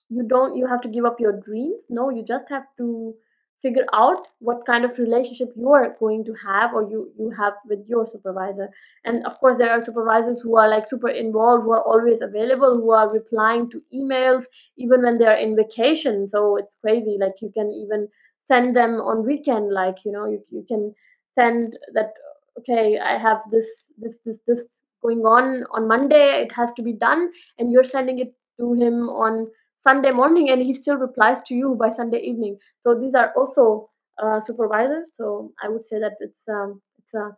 you 0.08 0.22
don't 0.26 0.56
you 0.56 0.66
have 0.66 0.80
to 0.80 0.88
give 0.88 1.04
up 1.04 1.20
your 1.20 1.32
dreams 1.32 1.82
no 1.88 2.10
you 2.10 2.22
just 2.22 2.48
have 2.48 2.64
to 2.76 3.14
figure 3.60 3.86
out 3.92 4.28
what 4.38 4.64
kind 4.66 4.84
of 4.84 4.96
relationship 4.98 5.48
you 5.56 5.68
are 5.72 5.96
going 5.98 6.24
to 6.24 6.32
have 6.34 6.72
or 6.74 6.82
you 6.88 7.10
you 7.18 7.30
have 7.30 7.54
with 7.68 7.80
your 7.88 8.06
supervisor. 8.06 8.68
And 9.04 9.26
of 9.26 9.38
course 9.40 9.58
there 9.58 9.70
are 9.70 9.84
supervisors 9.84 10.40
who 10.42 10.56
are 10.56 10.68
like 10.68 10.88
super 10.88 11.08
involved 11.08 11.64
who 11.64 11.72
are 11.72 11.82
always 11.82 12.20
available 12.22 12.76
who 12.76 12.92
are 12.92 13.12
replying 13.12 13.68
to 13.70 13.82
emails 13.92 14.44
even 14.76 15.02
when 15.02 15.18
they're 15.18 15.36
in 15.36 15.56
vacation 15.56 16.28
so 16.28 16.56
it's 16.56 16.76
crazy 16.80 17.16
like 17.20 17.42
you 17.42 17.50
can 17.52 17.70
even 17.72 18.08
send 18.46 18.76
them 18.76 18.92
on 19.00 19.26
weekend 19.26 19.72
like 19.72 19.96
you 20.04 20.12
know 20.12 20.26
you, 20.26 20.40
you 20.50 20.64
can 20.68 20.94
send 21.34 21.76
that 21.94 22.12
okay 22.58 22.98
i 22.98 23.16
have 23.18 23.38
this 23.50 23.66
this 23.98 24.18
this 24.24 24.38
this 24.46 24.60
going 25.02 25.20
on 25.20 25.64
on 25.70 25.86
monday 25.86 26.42
it 26.42 26.52
has 26.52 26.72
to 26.72 26.82
be 26.82 26.92
done 26.92 27.30
and 27.58 27.72
you're 27.72 27.84
sending 27.84 28.18
it 28.18 28.34
to 28.58 28.72
him 28.74 29.08
on 29.08 29.46
Sunday 29.78 30.10
morning 30.10 30.50
and 30.50 30.60
he 30.60 30.74
still 30.74 30.96
replies 30.96 31.40
to 31.46 31.54
you 31.54 31.76
by 31.76 31.90
Sunday 31.90 32.18
evening. 32.18 32.58
So 32.80 32.94
these 32.94 33.14
are 33.14 33.32
also 33.36 33.90
uh, 34.22 34.40
supervisors. 34.40 35.10
So 35.14 35.52
I 35.62 35.68
would 35.68 35.86
say 35.86 36.00
that 36.00 36.16
it's 36.20 36.40
um, 36.48 36.82
it's 36.98 37.14
a, 37.14 37.36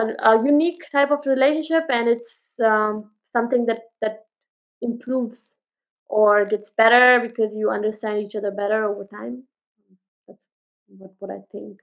a, 0.00 0.32
a 0.32 0.44
unique 0.44 0.84
type 0.92 1.10
of 1.10 1.24
relationship 1.24 1.84
and 1.88 2.08
it's 2.08 2.36
um, 2.62 3.10
something 3.32 3.64
that 3.66 3.84
that 4.02 4.26
improves 4.82 5.44
or 6.08 6.44
gets 6.44 6.70
better 6.70 7.20
because 7.20 7.54
you 7.54 7.70
understand 7.70 8.22
each 8.22 8.36
other 8.36 8.50
better 8.50 8.84
over 8.84 9.04
time. 9.04 9.44
That's 10.28 10.46
what, 10.88 11.12
what 11.20 11.30
I 11.30 11.40
think. 11.52 11.78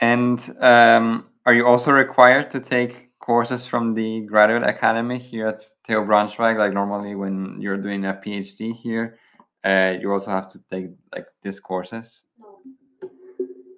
And 0.00 0.38
um, 0.60 1.26
are 1.46 1.54
you 1.54 1.66
also 1.66 1.90
required 1.90 2.50
to 2.52 2.60
take 2.60 3.18
courses 3.18 3.66
from 3.66 3.94
the 3.94 4.20
graduate 4.22 4.62
academy 4.62 5.18
here 5.18 5.48
at 5.48 5.62
TU 5.86 6.00
Braunschweig? 6.04 6.58
Like 6.58 6.72
normally 6.72 7.14
when 7.14 7.60
you're 7.60 7.76
doing 7.76 8.04
a 8.04 8.14
PhD 8.14 8.74
here, 8.74 9.18
uh, 9.64 9.94
you 10.00 10.12
also 10.12 10.30
have 10.30 10.48
to 10.50 10.58
take 10.70 10.86
like 11.14 11.26
these 11.42 11.60
courses. 11.60 12.22
No. 12.38 12.60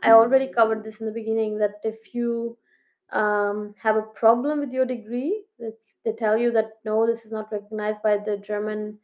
I 0.02 0.12
already 0.12 0.48
covered 0.48 0.84
this 0.84 1.00
in 1.00 1.06
the 1.06 1.12
beginning 1.12 1.58
that 1.58 1.80
if 1.84 2.14
you 2.14 2.56
um, 3.12 3.74
have 3.82 3.96
a 3.96 4.02
problem 4.02 4.60
with 4.60 4.72
your 4.72 4.84
degree, 4.84 5.42
they 6.04 6.12
tell 6.12 6.36
you 6.36 6.52
that 6.52 6.78
no, 6.84 7.06
this 7.06 7.24
is 7.24 7.32
not 7.32 7.52
recognized 7.52 8.02
by 8.02 8.16
the 8.16 8.36
German. 8.36 8.98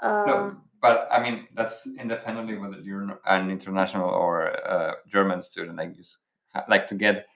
Uh, 0.00 0.24
no, 0.26 0.56
but 0.82 1.08
I 1.10 1.22
mean 1.22 1.48
that's 1.54 1.86
independently 1.98 2.58
whether 2.58 2.78
you're 2.80 3.20
an 3.26 3.50
international 3.50 4.10
or 4.10 4.46
a 4.46 4.96
German 5.10 5.42
student. 5.42 5.78
Like 5.78 5.96
you 5.96 6.04
like 6.68 6.86
to 6.88 6.94
get 6.94 7.26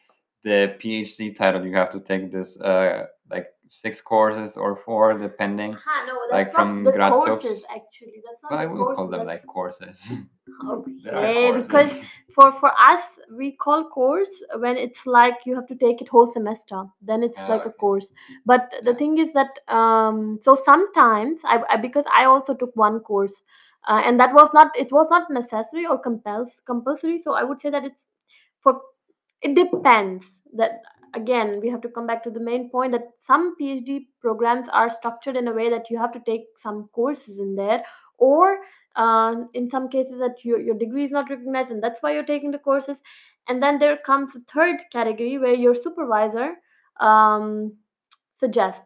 the 0.44 0.76
PhD 0.81 1.35
title, 1.37 1.64
you 1.64 1.74
have 1.74 1.92
to 1.92 2.00
take 2.00 2.31
this 2.33 2.59
uh, 2.61 3.07
like 3.31 3.48
six 3.68 4.00
courses 4.00 4.57
or 4.57 4.76
four, 4.76 5.16
depending. 5.18 5.74
Aha, 5.74 6.04
no, 6.07 6.18
like 6.31 6.52
from 6.52 6.85
the 6.85 6.92
grad 6.92 7.12
courses 7.12 7.64
actually. 7.74 8.22
That's 8.24 8.42
not 8.42 8.52
well, 8.52 8.61
I 8.61 8.66
will 8.66 8.78
courses, 8.85 8.96
call 8.96 9.09
them 9.09 9.20
that's- 9.26 9.26
like 9.42 9.46
courses. 9.46 10.12
Okay, 10.66 11.52
because 11.54 12.02
for 12.35 12.50
for 12.52 12.72
us 12.78 13.02
we 13.31 13.52
call 13.52 13.85
course 13.85 14.42
when 14.59 14.76
it's 14.76 15.07
like 15.07 15.35
you 15.44 15.54
have 15.54 15.66
to 15.68 15.74
take 15.76 16.00
it 16.00 16.09
whole 16.09 16.26
semester. 16.33 16.85
Then 17.00 17.22
it's 17.22 17.38
Ah, 17.38 17.48
like 17.48 17.66
a 17.66 17.70
course. 17.70 18.09
But 18.44 18.72
the 18.83 18.94
thing 18.94 19.18
is 19.18 19.33
that 19.35 19.61
um, 19.68 20.38
so 20.42 20.57
sometimes 20.57 21.40
I, 21.44 21.62
I 21.70 21.76
because 21.76 22.04
I 22.12 22.24
also 22.24 22.54
took 22.54 22.74
one 22.74 23.00
course, 23.00 23.44
uh, 23.87 24.02
and 24.04 24.18
that 24.18 24.33
was 24.35 24.50
not 24.52 24.76
it 24.76 24.90
was 24.90 25.07
not 25.11 25.31
necessary 25.31 25.87
or 25.87 25.98
compels 25.98 26.50
compulsory. 26.66 27.20
So 27.22 27.35
I 27.35 27.44
would 27.44 27.61
say 27.61 27.70
that 27.70 27.85
it's 27.85 28.07
for 28.61 28.81
it 29.42 29.55
depends 29.55 30.27
that 30.55 30.83
again 31.14 31.61
we 31.61 31.68
have 31.68 31.81
to 31.81 31.88
come 31.88 32.07
back 32.07 32.22
to 32.22 32.31
the 32.31 32.40
main 32.40 32.70
point 32.70 32.92
that 32.92 33.09
some 33.27 33.55
phd 33.61 34.07
programs 34.20 34.68
are 34.72 34.90
structured 34.90 35.37
in 35.37 35.48
a 35.48 35.53
way 35.53 35.70
that 35.70 35.88
you 35.90 35.98
have 35.98 36.12
to 36.12 36.20
take 36.27 36.42
some 36.62 36.88
courses 36.92 37.38
in 37.38 37.55
there 37.55 37.83
or 38.18 38.59
uh, 38.96 39.44
in 39.55 39.70
some 39.70 39.88
cases 39.88 40.18
that 40.18 40.44
your, 40.44 40.61
your 40.61 40.74
degree 40.74 41.05
is 41.05 41.11
not 41.11 41.31
recognized 41.31 41.70
and 41.70 41.83
that's 41.83 42.03
why 42.03 42.12
you're 42.12 42.24
taking 42.24 42.51
the 42.51 42.59
courses. 42.59 42.98
And 43.48 43.62
then 43.62 43.79
there 43.79 43.96
comes 43.96 44.37
a 44.37 44.40
third 44.40 44.81
category 44.92 45.38
where 45.38 45.55
your 45.55 45.74
supervisor 45.74 46.55
um, 47.01 47.77
suggests 48.38 48.83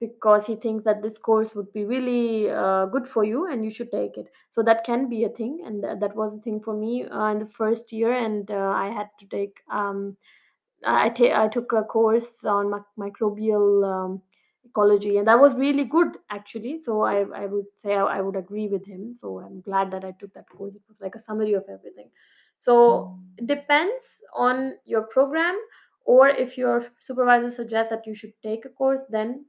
because 0.00 0.46
he 0.46 0.56
thinks 0.56 0.84
that 0.84 1.02
this 1.02 1.18
course 1.18 1.54
would 1.54 1.72
be 1.72 1.84
really 1.84 2.50
uh, 2.50 2.86
good 2.86 3.06
for 3.06 3.24
you 3.24 3.46
and 3.50 3.64
you 3.64 3.70
should 3.70 3.90
take 3.90 4.16
it. 4.16 4.26
So 4.52 4.62
that 4.62 4.84
can 4.84 5.08
be 5.08 5.24
a 5.24 5.28
thing 5.28 5.62
and 5.64 5.82
th- 5.82 6.00
that 6.00 6.14
was 6.16 6.34
a 6.34 6.40
thing 6.42 6.60
for 6.60 6.74
me 6.76 7.06
uh, 7.06 7.26
in 7.32 7.38
the 7.38 7.46
first 7.46 7.92
year 7.92 8.12
and 8.12 8.50
uh, 8.50 8.72
i 8.76 8.88
had 8.88 9.08
to 9.20 9.26
take 9.26 9.60
um, 9.70 10.16
I, 10.84 11.08
ta- 11.10 11.42
I 11.44 11.48
took 11.48 11.72
a 11.72 11.82
course 11.82 12.26
on 12.44 12.70
mic- 12.70 12.96
microbial 13.14 13.84
um, 13.92 14.22
ecology 14.64 15.16
and 15.16 15.26
that 15.28 15.38
was 15.40 15.54
really 15.54 15.84
good 15.84 16.16
actually. 16.30 16.82
So 16.84 17.02
i, 17.02 17.20
I 17.42 17.46
would 17.46 17.66
say 17.76 17.94
I, 17.94 18.02
I 18.18 18.20
would 18.20 18.36
agree 18.36 18.68
with 18.68 18.86
him. 18.86 19.14
So 19.14 19.40
i'm 19.40 19.60
glad 19.60 19.90
that 19.92 20.04
i 20.04 20.12
took 20.12 20.32
that 20.34 20.48
course. 20.48 20.74
It 20.74 20.82
was 20.88 20.98
like 21.00 21.14
a 21.14 21.20
summary 21.22 21.54
of 21.54 21.64
everything. 21.68 22.10
So 22.58 23.18
it 23.36 23.46
depends 23.46 24.04
on 24.34 24.74
your 24.84 25.02
program 25.02 25.58
or 26.04 26.28
if 26.28 26.56
your 26.56 26.86
supervisor 27.06 27.50
suggests 27.50 27.90
that 27.90 28.06
you 28.06 28.14
should 28.14 28.32
take 28.42 28.64
a 28.64 28.68
course 28.68 29.00
then 29.10 29.46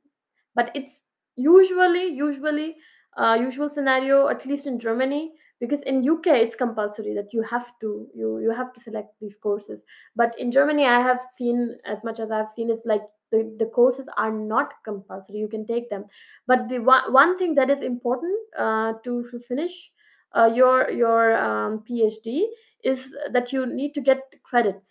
but 0.57 0.71
it's 0.73 0.93
usually 1.37 2.05
usually 2.19 2.75
uh, 3.17 3.37
usual 3.39 3.69
scenario 3.69 4.27
at 4.27 4.45
least 4.45 4.65
in 4.65 4.79
germany 4.79 5.31
because 5.59 5.81
in 5.91 6.07
uk 6.09 6.27
it's 6.27 6.55
compulsory 6.55 7.13
that 7.13 7.33
you 7.33 7.43
have 7.51 7.71
to 7.81 8.07
you 8.13 8.39
you 8.39 8.51
have 8.51 8.73
to 8.73 8.79
select 8.79 9.13
these 9.21 9.37
courses. 9.37 9.83
But 10.15 10.33
in 10.39 10.51
germany 10.51 10.85
i 10.85 10.99
have 11.01 11.21
seen 11.37 11.77
as 11.85 12.03
much 12.03 12.19
as 12.19 12.31
i've 12.31 12.51
seen 12.55 12.69
it's 12.69 12.85
like 12.85 13.01
the, 13.31 13.55
the 13.59 13.65
courses 13.65 14.07
are 14.17 14.31
not 14.31 14.71
compulsory. 14.85 15.37
You 15.37 15.47
can 15.47 15.65
take 15.67 15.89
them. 15.89 16.05
But 16.47 16.69
the 16.69 16.79
one, 16.79 17.11
one 17.11 17.37
thing 17.37 17.55
that 17.55 17.69
is 17.69 17.81
important 17.81 18.37
uh, 18.57 18.93
to, 19.03 19.29
finish 19.47 19.91
uh, 20.33 20.49
your 20.53 20.89
your 20.91 21.35
um, 21.37 21.83
phd 21.89 22.43
is 22.83 23.13
that 23.31 23.51
you 23.51 23.65
need 23.65 23.93
to 23.95 24.01
get 24.01 24.19
credits. 24.43 24.89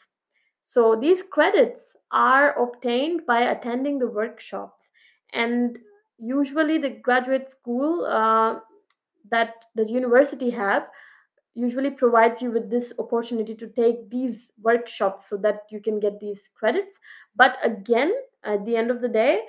So 0.65 0.97
these 1.01 1.23
credits 1.23 1.81
are 2.11 2.61
obtained 2.63 3.23
by 3.27 3.41
attending 3.43 3.99
the 3.99 4.09
workshops 4.09 4.76
and 5.33 5.79
usually 6.19 6.79
the 6.79 6.91
graduate 6.91 7.51
school 7.51 8.07
uh, 8.07 8.59
that 9.31 9.67
the 9.75 9.85
university 9.85 10.51
have 10.51 10.89
usually 11.55 11.91
provides 11.91 12.43
you 12.43 12.51
with 12.51 12.71
this 12.71 12.93
opportunity 12.99 13.55
to 13.55 13.67
take 13.69 14.11
these 14.11 14.51
workshops 14.63 15.25
so 15.29 15.37
that 15.39 15.63
you 15.71 15.81
can 15.81 15.99
get 15.99 16.21
these 16.21 16.41
credits. 16.55 16.95
But 17.35 17.59
again 17.63 18.13
at 18.45 18.65
the 18.67 18.77
end 18.77 18.91
of 18.91 19.01
the 19.01 19.09
day 19.09 19.41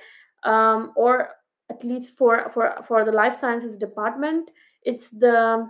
um, 0.42 0.92
or 0.96 1.30
at 1.70 1.84
least 1.84 2.16
for 2.16 2.50
for 2.52 2.82
for 2.86 3.04
the 3.04 3.12
life 3.12 3.38
sciences 3.40 3.76
department 3.76 4.50
it's 4.82 5.08
the 5.10 5.68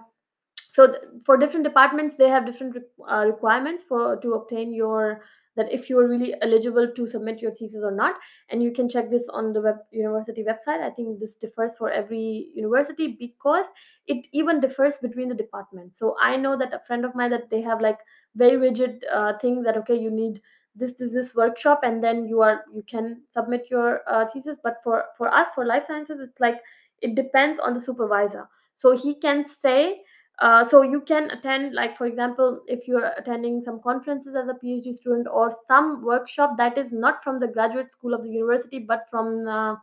so 0.73 0.87
th- 0.87 1.03
for 1.25 1.37
different 1.37 1.65
departments 1.65 2.17
they 2.17 2.29
have 2.29 2.47
different 2.47 2.75
re- 2.77 3.07
uh, 3.11 3.25
requirements 3.25 3.83
for 3.89 4.17
to 4.17 4.35
obtain 4.35 4.73
your 4.73 5.23
that 5.59 5.71
if 5.71 5.91
you 5.91 5.99
are 5.99 6.09
really 6.09 6.35
eligible 6.41 6.91
to 6.97 7.07
submit 7.07 7.41
your 7.43 7.51
thesis 7.51 7.83
or 7.85 7.91
not 7.91 8.15
and 8.49 8.63
you 8.63 8.71
can 8.73 8.89
check 8.89 9.11
this 9.11 9.25
on 9.31 9.53
the 9.53 9.61
web 9.61 9.77
university 9.91 10.45
website. 10.45 10.81
I 10.81 10.91
think 10.91 11.19
this 11.21 11.35
differs 11.35 11.73
for 11.77 11.91
every 11.91 12.49
university 12.55 13.17
because 13.19 13.67
it 14.07 14.27
even 14.33 14.61
differs 14.61 14.95
between 15.03 15.29
the 15.29 15.35
departments. 15.35 15.99
So 15.99 16.17
i 16.23 16.37
know 16.37 16.57
that 16.57 16.73
a 16.73 16.81
friend 16.87 17.05
of 17.05 17.15
mine 17.15 17.31
that 17.33 17.51
they 17.51 17.61
have 17.61 17.81
like 17.81 17.99
very 18.37 18.57
rigid 18.57 19.05
uh, 19.13 19.33
thing 19.43 19.63
that 19.65 19.77
okay 19.79 19.99
you 19.99 20.11
need 20.11 20.41
this 20.77 20.93
this 20.99 21.13
this 21.13 21.35
workshop 21.35 21.81
and 21.83 22.03
then 22.03 22.27
you 22.27 22.41
are 22.41 22.65
you 22.73 22.85
can 22.89 23.23
submit 23.33 23.67
your 23.71 24.01
uh, 24.09 24.27
thesis. 24.33 24.59
But 24.63 24.77
for 24.85 25.05
for 25.17 25.29
us 25.29 25.49
for 25.55 25.67
life 25.67 25.85
sciences 25.89 26.21
it's 26.21 26.41
like 26.41 26.61
it 27.03 27.15
depends 27.15 27.59
on 27.59 27.75
the 27.75 27.81
supervisor. 27.81 28.49
So 28.77 28.97
he 28.97 29.15
can 29.15 29.45
say 29.61 30.03
uh, 30.41 30.69
so 30.69 30.83
you 30.83 31.01
can 31.01 31.31
attend 31.31 31.75
like 31.75 31.97
for 31.97 32.07
example 32.07 32.61
if 32.67 32.87
you're 32.87 33.13
attending 33.17 33.61
some 33.63 33.81
conferences 33.83 34.35
as 34.37 34.49
a 34.49 34.65
phd 34.65 34.97
student 34.97 35.27
or 35.33 35.57
some 35.67 36.05
workshop 36.05 36.57
that 36.57 36.79
is 36.79 36.93
not 36.93 37.23
from 37.25 37.41
the 37.41 37.47
graduate 37.47 37.93
school 37.93 38.15
of 38.15 38.23
the 38.23 38.31
university 38.31 38.79
but 38.79 39.07
from 39.11 39.49
uh, 39.49 39.75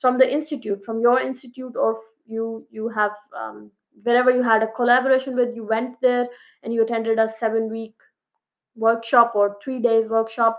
from 0.00 0.16
the 0.16 0.32
institute 0.32 0.84
from 0.84 1.00
your 1.00 1.20
institute 1.20 1.74
or 1.76 2.00
you 2.26 2.66
you 2.70 2.88
have 2.88 3.12
um, 3.36 3.70
wherever 4.02 4.30
you 4.30 4.42
had 4.42 4.62
a 4.62 4.72
collaboration 4.72 5.34
with 5.34 5.54
you 5.54 5.64
went 5.64 6.00
there 6.00 6.28
and 6.62 6.72
you 6.72 6.82
attended 6.82 7.18
a 7.18 7.32
seven 7.40 7.68
week 7.68 7.94
workshop 8.76 9.32
or 9.34 9.56
three 9.64 9.80
days 9.80 10.08
workshop 10.08 10.58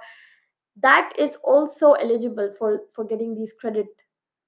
that 0.82 1.12
is 1.18 1.38
also 1.44 1.94
eligible 1.94 2.54
for 2.58 2.82
for 2.94 3.06
getting 3.06 3.36
these 3.36 3.54
credit 3.60 3.88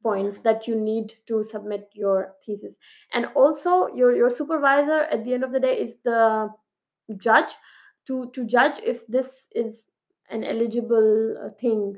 points 0.04 0.40
that 0.40 0.68
you 0.68 0.76
need 0.76 1.14
to 1.28 1.44
submit 1.44 1.90
your 1.94 2.34
thesis. 2.46 2.74
And 3.14 3.28
also 3.36 3.88
your 3.94 4.16
your 4.16 4.36
supervisor 4.36 5.02
at 5.12 5.24
the 5.26 5.34
end 5.34 5.44
of 5.44 5.52
the 5.52 5.60
day 5.60 5.74
is 5.74 5.96
the 6.04 6.50
judge 7.18 7.54
to 8.08 8.32
to 8.34 8.46
judge 8.46 8.80
if 8.84 9.06
this 9.08 9.28
is 9.54 9.84
an 10.30 10.44
eligible 10.44 11.38
uh, 11.46 11.50
thing 11.60 11.96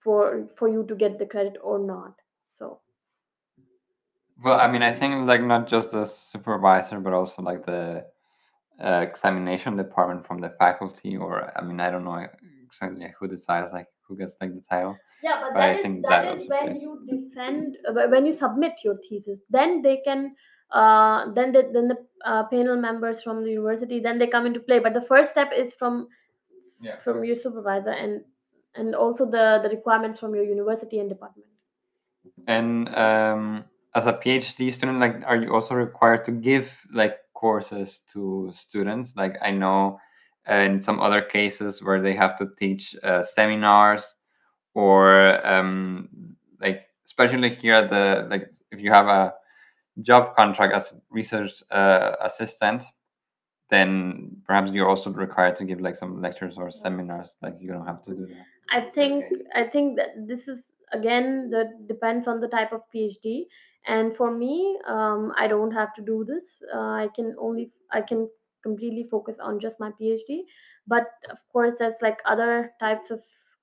for 0.00 0.48
for 0.56 0.68
you 0.68 0.84
to 0.84 0.94
get 0.94 1.18
the 1.18 1.26
credit 1.26 1.56
or 1.62 1.78
not. 1.78 2.14
So. 2.54 2.80
Well, 4.44 4.58
I 4.58 4.70
mean, 4.70 4.82
I 4.82 4.92
think 4.92 5.26
like 5.26 5.42
not 5.42 5.68
just 5.68 5.92
the 5.92 6.04
supervisor, 6.04 6.98
but 6.98 7.12
also 7.12 7.42
like 7.42 7.64
the 7.64 8.04
uh, 8.82 9.00
examination 9.08 9.76
department 9.76 10.26
from 10.26 10.40
the 10.40 10.50
faculty, 10.58 11.16
or 11.16 11.52
I 11.56 11.62
mean, 11.62 11.78
I 11.78 11.90
don't 11.90 12.04
know 12.04 12.26
exactly 12.64 13.06
who 13.18 13.28
decides 13.28 13.72
like 13.72 13.86
who 14.08 14.16
gets 14.16 14.34
like 14.40 14.54
the 14.54 14.62
title. 14.68 14.96
Yeah 15.22 15.40
but 15.40 15.52
But 15.54 15.62
I 15.62 15.72
that 15.72 15.76
is 15.76 15.82
think 15.82 16.02
that 16.02 16.24
that 16.24 16.38
is 16.40 16.48
when 16.48 16.66
plays. 16.68 16.82
you 16.82 16.92
defend 17.08 17.76
uh, 17.88 17.92
when 18.08 18.26
you 18.26 18.34
submit 18.34 18.74
your 18.84 18.96
thesis 19.08 19.38
then 19.50 19.82
they 19.82 19.98
can 20.04 20.34
uh, 20.72 21.30
then 21.34 21.52
the, 21.52 21.68
then 21.72 21.88
the 21.88 21.98
uh, 22.24 22.44
panel 22.44 22.76
members 22.76 23.22
from 23.22 23.44
the 23.44 23.50
university 23.50 24.00
then 24.00 24.18
they 24.18 24.26
come 24.26 24.46
into 24.46 24.60
play 24.60 24.78
but 24.78 24.94
the 24.94 25.02
first 25.02 25.30
step 25.30 25.52
is 25.56 25.72
from 25.74 26.08
Yeah. 26.80 26.98
from 26.98 27.24
your 27.24 27.36
supervisor 27.36 27.90
and 27.90 28.22
and 28.74 28.94
also 28.94 29.24
the 29.24 29.60
the 29.62 29.68
requirements 29.70 30.18
from 30.18 30.34
your 30.34 30.44
university 30.44 30.98
and 30.98 31.08
department 31.08 31.46
And 32.46 32.88
um, 32.94 33.64
as 33.94 34.06
a 34.06 34.12
PhD 34.14 34.72
student, 34.72 34.98
like, 35.00 35.22
are 35.26 35.36
you 35.36 35.52
also 35.54 35.74
required 35.74 36.24
to 36.26 36.32
give 36.32 36.70
like 36.92 37.18
courses 37.34 38.00
to 38.12 38.52
students? 38.54 39.12
Like, 39.16 39.36
I 39.42 39.50
know 39.50 39.98
uh, 40.48 40.54
in 40.54 40.82
some 40.82 41.00
other 41.00 41.22
cases 41.22 41.82
where 41.82 42.00
they 42.00 42.14
have 42.14 42.36
to 42.38 42.48
teach 42.58 42.96
uh, 43.02 43.22
seminars, 43.24 44.04
or 44.74 45.44
um, 45.46 46.36
like, 46.60 46.86
especially 47.04 47.54
here 47.54 47.74
at 47.74 47.90
the 47.90 48.26
like, 48.30 48.50
if 48.70 48.80
you 48.80 48.90
have 48.90 49.06
a 49.06 49.34
job 50.00 50.34
contract 50.36 50.74
as 50.74 50.94
research 51.10 51.62
uh, 51.70 52.16
assistant, 52.20 52.82
then 53.70 54.36
perhaps 54.46 54.72
you're 54.72 54.88
also 54.88 55.10
required 55.10 55.56
to 55.56 55.64
give 55.64 55.80
like 55.80 55.96
some 55.96 56.20
lectures 56.20 56.54
or 56.56 56.70
seminars. 56.70 57.36
Like, 57.42 57.56
you 57.60 57.72
don't 57.72 57.86
have 57.86 58.02
to 58.04 58.14
do 58.14 58.26
that. 58.26 58.46
I 58.70 58.88
think 58.90 59.24
Okay. 59.24 59.42
I 59.54 59.64
think 59.64 59.96
that 59.96 60.26
this 60.26 60.48
is 60.48 60.60
again 60.92 61.50
that 61.50 61.88
depends 61.88 62.28
on 62.28 62.40
the 62.40 62.48
type 62.48 62.72
of 62.72 62.82
phd 62.94 63.46
and 63.86 64.14
for 64.14 64.30
me 64.30 64.78
um, 64.86 65.32
i 65.36 65.46
don't 65.46 65.72
have 65.72 65.92
to 65.94 66.02
do 66.02 66.24
this 66.24 66.62
uh, 66.74 66.92
i 67.02 67.08
can 67.16 67.34
only 67.38 67.70
i 67.92 68.00
can 68.00 68.28
completely 68.62 69.04
focus 69.10 69.36
on 69.42 69.58
just 69.58 69.80
my 69.80 69.90
phd 70.00 70.42
but 70.86 71.06
of 71.30 71.38
course 71.52 71.74
there's 71.78 72.00
like 72.00 72.18
other 72.26 72.72
types 72.78 73.10
of 73.10 73.20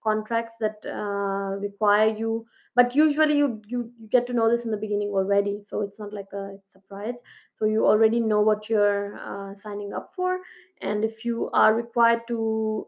contracts 0.09 0.57
that 0.59 0.85
uh, 0.85 1.55
require 1.65 2.09
you 2.21 2.45
but 2.75 2.95
usually 2.95 3.37
you, 3.37 3.61
you 3.67 3.91
you 3.97 4.07
get 4.09 4.27
to 4.27 4.33
know 4.33 4.49
this 4.49 4.65
in 4.65 4.71
the 4.71 4.83
beginning 4.85 5.09
already 5.09 5.55
so 5.65 5.81
it's 5.81 5.99
not 5.99 6.13
like 6.13 6.31
a 6.33 6.57
surprise. 6.69 7.15
So 7.57 7.65
you 7.65 7.85
already 7.85 8.19
know 8.21 8.39
what 8.41 8.69
you're 8.69 9.17
uh, 9.19 9.55
signing 9.61 9.93
up 9.93 10.13
for 10.15 10.39
and 10.81 11.03
if 11.03 11.25
you 11.25 11.49
are 11.51 11.73
required 11.75 12.21
to 12.29 12.87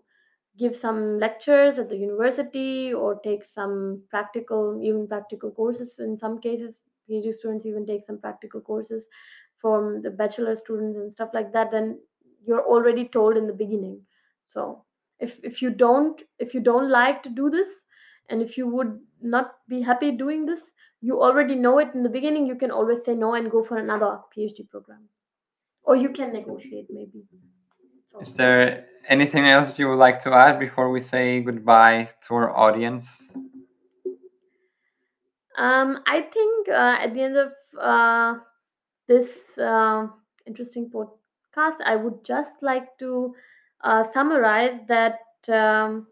give 0.57 0.75
some 0.75 1.19
lectures 1.19 1.79
at 1.79 1.89
the 1.89 1.97
university 1.97 2.93
or 2.93 3.19
take 3.23 3.43
some 3.43 4.03
practical 4.09 4.79
even 4.81 5.07
practical 5.07 5.51
courses 5.51 5.99
in 5.99 6.17
some 6.17 6.39
cases 6.39 6.79
phd 7.09 7.33
students 7.33 7.65
even 7.65 7.85
take 7.85 8.05
some 8.05 8.19
practical 8.19 8.61
courses 8.61 9.07
from 9.57 10.01
the 10.01 10.09
bachelor 10.09 10.55
students 10.55 10.97
and 10.97 11.13
stuff 11.13 11.29
like 11.33 11.51
that 11.53 11.71
then 11.71 11.99
you're 12.45 12.65
already 12.65 13.07
told 13.07 13.37
in 13.37 13.47
the 13.47 13.53
beginning. 13.53 14.01
So 14.47 14.85
if 15.21 15.39
if 15.43 15.61
you 15.61 15.69
don't 15.69 16.21
if 16.39 16.53
you 16.53 16.59
don't 16.59 16.89
like 16.89 17.23
to 17.23 17.29
do 17.29 17.49
this 17.49 17.67
and 18.29 18.41
if 18.41 18.57
you 18.57 18.67
would 18.67 18.99
not 19.21 19.55
be 19.69 19.81
happy 19.81 20.11
doing 20.11 20.45
this 20.45 20.61
you 21.01 21.21
already 21.21 21.55
know 21.55 21.79
it. 21.79 21.89
In 21.95 22.03
the 22.03 22.09
beginning 22.09 22.45
you 22.45 22.55
can 22.55 22.71
always 22.71 23.03
say 23.05 23.15
no 23.15 23.33
and 23.33 23.49
go 23.51 23.63
for 23.63 23.77
another 23.77 24.19
phd 24.35 24.69
program. 24.69 25.09
Or 25.83 25.95
you 25.95 26.09
can 26.09 26.31
negotiate 26.31 26.87
maybe. 26.91 27.23
So 28.11 28.19
Is 28.21 28.33
there 28.33 28.85
anything 29.07 29.47
else 29.47 29.79
you 29.79 29.89
would 29.89 29.95
like 29.95 30.21
to 30.23 30.33
add 30.33 30.59
before 30.59 30.91
we 30.91 31.01
say 31.01 31.41
goodbye 31.41 32.09
to 32.27 32.35
our 32.35 32.55
audience? 32.55 33.07
um 35.57 35.99
i 36.07 36.21
think 36.21 36.69
uh, 36.69 36.95
at 37.03 37.13
the 37.13 37.21
end 37.21 37.37
of 37.37 37.51
uh, 37.79 38.35
this 39.07 39.27
uh, 39.59 40.07
interesting 40.47 40.89
podcast 40.89 41.75
i 41.85 41.95
would 41.95 42.23
just 42.23 42.55
like 42.61 42.87
to 42.97 43.35
uh, 43.83 44.03
summarize 44.13 44.79
that 44.87 45.19
um, 45.49 46.07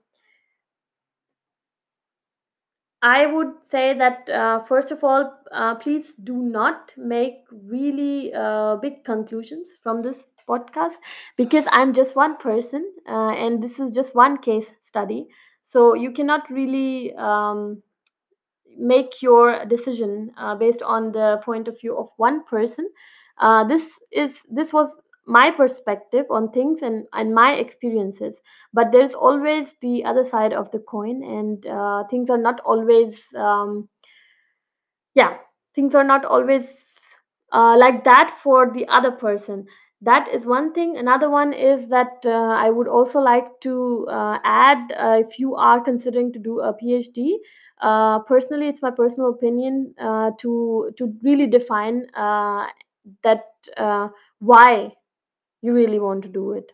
I 3.01 3.26
would 3.26 3.53
say 3.72 3.93
that 3.97 4.30
uh, 4.30 4.59
first 4.65 4.91
of 4.91 5.03
all, 5.03 5.34
uh, 5.51 5.76
please 5.76 6.11
do 6.24 6.36
not 6.36 6.93
make 6.97 7.45
really 7.51 8.34
uh, 8.34 8.76
big 8.78 9.03
conclusions 9.05 9.67
from 9.82 10.01
this 10.01 10.26
podcast 10.47 10.95
because 11.38 11.63
I'm 11.72 11.93
just 11.93 12.15
one 12.15 12.36
person 12.38 12.91
uh, 13.07 13.30
and 13.30 13.63
this 13.63 13.80
is 13.80 13.91
just 13.91 14.15
one 14.15 14.38
case 14.38 14.65
study. 14.84 15.28
So 15.63 15.93
you 15.93 16.11
cannot 16.11 16.49
really 16.49 17.13
um, 17.15 17.84
make 18.78 19.22
your 19.22 19.65
decision 19.65 20.32
uh, 20.38 20.55
based 20.55 20.82
on 20.82 21.11
the 21.11 21.41
point 21.43 21.67
of 21.67 21.80
view 21.80 21.97
of 21.97 22.09
one 22.17 22.43
person. 22.45 22.89
Uh, 23.38 23.63
this 23.63 23.86
is 24.11 24.32
this 24.49 24.74
was 24.74 24.89
my 25.30 25.51
perspective 25.51 26.25
on 26.30 26.51
things 26.51 26.82
and 26.82 27.05
and 27.13 27.34
my 27.34 27.53
experiences. 27.53 28.36
But 28.73 28.91
there's 28.91 29.13
always 29.13 29.67
the 29.82 30.03
other 30.03 30.25
side 30.30 30.53
of 30.53 30.71
the 30.71 30.80
coin 30.80 31.23
and 31.23 31.65
uh, 31.67 32.03
things 32.09 32.30
are 32.30 32.38
not 32.49 32.59
always 32.61 33.19
um, 33.36 33.88
yeah 35.15 35.38
things 35.75 35.95
are 35.95 36.03
not 36.03 36.25
always 36.25 36.65
uh, 37.51 37.75
like 37.77 38.03
that 38.03 38.38
for 38.43 38.71
the 38.73 38.88
other 38.88 39.11
person. 39.11 39.65
That 40.01 40.30
is 40.30 40.45
one 40.45 40.73
thing. 40.73 40.95
Another 40.97 41.30
one 41.30 41.51
is 41.51 41.89
that 41.89 42.25
uh, 42.25 42.53
i 42.65 42.69
would 42.69 42.88
also 42.88 43.19
like 43.19 43.47
to 43.61 44.07
uh, 44.09 44.38
add 44.43 44.91
uh, 44.97 45.17
if 45.25 45.39
you 45.39 45.55
are 45.55 45.82
considering 45.84 46.32
to 46.34 46.39
do 46.39 46.59
a 46.61 46.73
phd 46.73 47.34
uh, 47.82 48.19
personally 48.19 48.67
it's 48.67 48.82
my 48.82 48.91
personal 48.91 49.30
opinion 49.30 49.93
uh, 49.99 50.32
to 50.39 50.91
to 50.97 51.13
really 51.23 51.47
define 51.47 52.05
uh, 52.15 52.65
that 53.23 53.45
why 54.39 54.91
you 55.62 55.74
really 55.74 55.99
want 55.99 56.24
to 56.24 56.30
do 56.30 56.51
it. 56.53 56.72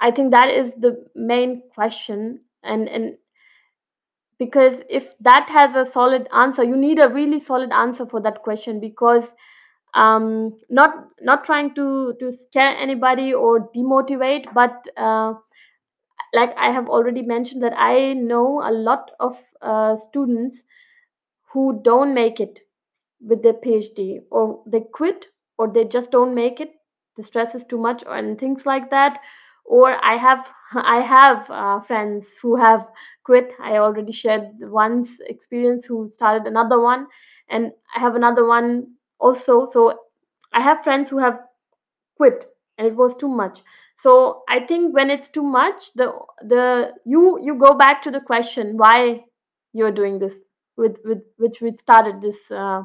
I 0.00 0.10
think 0.10 0.32
that 0.32 0.50
is 0.50 0.72
the 0.78 1.06
main 1.14 1.62
question 1.74 2.40
and 2.62 2.88
and 2.88 3.16
because 4.38 4.80
if 4.88 5.12
that 5.20 5.48
has 5.50 5.74
a 5.76 5.90
solid 5.90 6.28
answer 6.32 6.64
you 6.64 6.76
need 6.76 6.98
a 6.98 7.08
really 7.08 7.38
solid 7.40 7.72
answer 7.72 8.06
for 8.06 8.20
that 8.20 8.42
question 8.42 8.80
because 8.80 9.24
um 9.94 10.56
not 10.70 10.94
not 11.20 11.44
trying 11.44 11.74
to 11.74 12.14
to 12.20 12.32
scare 12.32 12.76
anybody 12.76 13.32
or 13.32 13.68
demotivate 13.74 14.46
but 14.54 14.86
uh, 14.96 15.34
like 16.34 16.54
i 16.56 16.70
have 16.70 16.88
already 16.88 17.22
mentioned 17.22 17.62
that 17.62 17.74
i 17.76 18.12
know 18.14 18.62
a 18.68 18.72
lot 18.72 19.10
of 19.20 19.36
uh, 19.60 19.96
students 19.96 20.62
who 21.52 21.80
don't 21.84 22.14
make 22.14 22.40
it 22.40 22.60
with 23.20 23.42
their 23.42 23.58
phd 23.66 24.20
or 24.30 24.62
they 24.66 24.80
quit 25.00 25.26
or 25.58 25.68
they 25.72 25.84
just 25.84 26.10
don't 26.10 26.34
make 26.34 26.60
it 26.60 26.72
the 27.16 27.22
stress 27.22 27.54
is 27.54 27.64
too 27.64 27.78
much 27.78 28.02
and 28.06 28.38
things 28.38 28.66
like 28.66 28.90
that. 28.90 29.20
Or 29.64 29.92
i 30.04 30.16
have 30.16 30.48
i 30.74 31.00
have 31.00 31.50
uh, 31.50 31.80
friends 31.80 32.28
who 32.42 32.56
have 32.56 32.88
quit. 33.24 33.52
I 33.60 33.76
already 33.78 34.12
shared 34.12 34.48
one's 34.60 35.10
experience 35.26 35.86
who 35.86 36.10
started 36.12 36.46
another 36.46 36.80
one 36.80 37.06
and 37.48 37.72
i 37.96 38.00
have 38.00 38.14
another 38.16 38.46
one 38.46 38.94
also. 39.18 39.66
So 39.70 39.98
i 40.52 40.60
have 40.60 40.82
friends 40.84 41.10
who 41.10 41.18
have 41.18 41.38
quit 42.16 42.46
and 42.78 42.86
it 42.86 42.96
was 42.96 43.14
too 43.14 43.28
much. 43.28 43.60
So 43.98 44.42
i 44.48 44.58
think 44.60 44.94
when 44.94 45.10
it's 45.10 45.28
too 45.28 45.42
much 45.42 45.92
the 45.94 46.12
the 46.42 46.92
you 47.04 47.38
you 47.40 47.54
go 47.54 47.74
back 47.74 48.02
to 48.02 48.10
the 48.10 48.20
question 48.20 48.76
why 48.76 49.24
you're 49.72 49.92
doing 49.98 50.18
this 50.18 50.34
with 50.76 50.96
with 51.04 51.22
which 51.38 51.60
we 51.60 51.72
started 51.82 52.20
this 52.20 52.50
uh, 52.50 52.82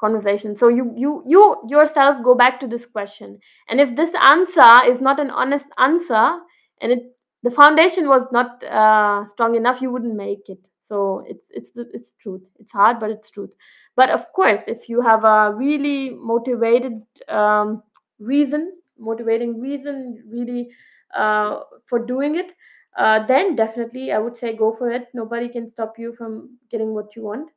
conversation. 0.00 0.56
So 0.56 0.68
you 0.68 0.92
you 0.96 1.22
you 1.26 1.56
yourself 1.68 2.24
go 2.24 2.34
back 2.34 2.58
to 2.60 2.66
this 2.66 2.86
question. 2.86 3.38
And 3.68 3.80
if 3.80 3.94
this 3.96 4.10
answer 4.22 4.84
is 4.90 5.00
not 5.00 5.20
an 5.20 5.30
honest 5.30 5.66
answer 5.78 6.38
and 6.80 6.92
it 6.92 7.02
the 7.42 7.50
foundation 7.50 8.08
was 8.08 8.24
not 8.32 8.62
uh, 8.64 9.26
strong 9.32 9.54
enough 9.56 9.80
you 9.80 9.90
wouldn't 9.90 10.16
make 10.16 10.48
it. 10.48 10.58
So 10.88 11.24
it's 11.28 11.46
it's 11.50 11.70
it's 11.94 12.12
truth. 12.20 12.42
It's 12.58 12.72
hard 12.72 12.98
but 13.00 13.10
it's 13.10 13.30
truth. 13.30 13.50
But 13.96 14.10
of 14.10 14.32
course 14.32 14.60
if 14.66 14.88
you 14.88 15.00
have 15.02 15.24
a 15.24 15.54
really 15.54 16.10
motivated 16.10 17.02
um, 17.28 17.82
reason 18.18 18.72
motivating 18.98 19.60
reason 19.60 20.22
really 20.30 20.68
uh, 21.16 21.60
for 21.86 21.98
doing 21.98 22.34
it 22.36 22.52
uh, 22.98 23.24
then 23.26 23.56
definitely 23.56 24.12
i 24.12 24.18
would 24.18 24.36
say 24.36 24.54
go 24.56 24.72
for 24.72 24.90
it. 24.90 25.08
Nobody 25.14 25.48
can 25.48 25.70
stop 25.70 25.98
you 25.98 26.14
from 26.16 26.58
getting 26.70 26.92
what 26.94 27.16
you 27.16 27.22
want. 27.22 27.48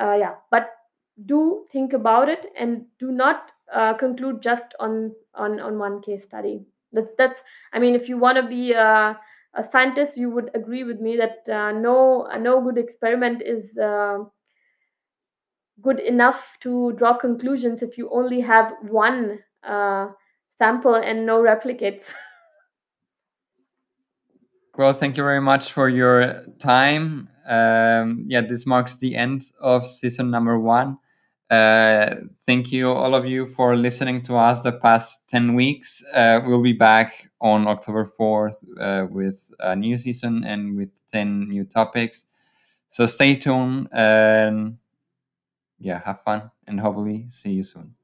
Uh, 0.00 0.16
yeah. 0.18 0.34
But 0.50 0.70
do 1.24 1.64
think 1.72 1.92
about 1.92 2.28
it 2.28 2.46
and 2.58 2.84
do 2.98 3.10
not 3.10 3.52
uh, 3.72 3.94
conclude 3.94 4.42
just 4.42 4.74
on 4.80 5.12
on 5.34 5.60
on 5.60 5.78
one 5.78 6.02
case 6.02 6.24
study 6.24 6.64
that's 6.92 7.10
that's 7.16 7.40
i 7.72 7.78
mean 7.78 7.94
if 7.94 8.08
you 8.08 8.18
want 8.18 8.36
to 8.36 8.42
be 8.42 8.72
a, 8.72 9.18
a 9.54 9.70
scientist 9.70 10.16
you 10.16 10.30
would 10.30 10.50
agree 10.54 10.84
with 10.84 11.00
me 11.00 11.16
that 11.16 11.48
uh, 11.52 11.72
no 11.72 12.28
uh, 12.32 12.36
no 12.36 12.60
good 12.60 12.78
experiment 12.78 13.42
is 13.42 13.76
uh, 13.78 14.18
good 15.80 16.00
enough 16.00 16.56
to 16.60 16.92
draw 16.92 17.16
conclusions 17.16 17.82
if 17.82 17.96
you 17.96 18.08
only 18.10 18.40
have 18.40 18.72
one 18.82 19.38
uh, 19.66 20.08
sample 20.58 20.94
and 20.94 21.24
no 21.24 21.42
replicates 21.42 22.12
Well, 24.78 24.92
thank 24.92 25.16
you 25.16 25.22
very 25.22 25.40
much 25.40 25.72
for 25.72 25.88
your 25.88 26.44
time. 26.58 27.30
Um, 27.48 28.26
yeah, 28.28 28.42
this 28.42 28.66
marks 28.66 28.98
the 28.98 29.16
end 29.16 29.44
of 29.58 29.86
season 29.86 30.30
number 30.30 30.58
one. 30.58 30.98
Uh, 31.48 32.16
thank 32.42 32.72
you, 32.72 32.90
all 32.90 33.14
of 33.14 33.24
you, 33.24 33.46
for 33.46 33.76
listening 33.76 34.20
to 34.22 34.36
us 34.36 34.60
the 34.62 34.72
past 34.72 35.20
10 35.28 35.54
weeks. 35.54 36.02
Uh, 36.12 36.40
we'll 36.44 36.62
be 36.62 36.72
back 36.72 37.30
on 37.40 37.68
October 37.68 38.04
4th 38.18 38.64
uh, 38.80 39.06
with 39.08 39.52
a 39.60 39.76
new 39.76 39.96
season 39.98 40.42
and 40.44 40.76
with 40.76 40.90
10 41.12 41.48
new 41.48 41.64
topics. 41.64 42.26
So 42.90 43.06
stay 43.06 43.36
tuned 43.36 43.88
and 43.92 44.78
yeah, 45.78 46.00
have 46.04 46.22
fun 46.22 46.50
and 46.66 46.80
hopefully 46.80 47.26
see 47.30 47.50
you 47.50 47.62
soon. 47.64 47.94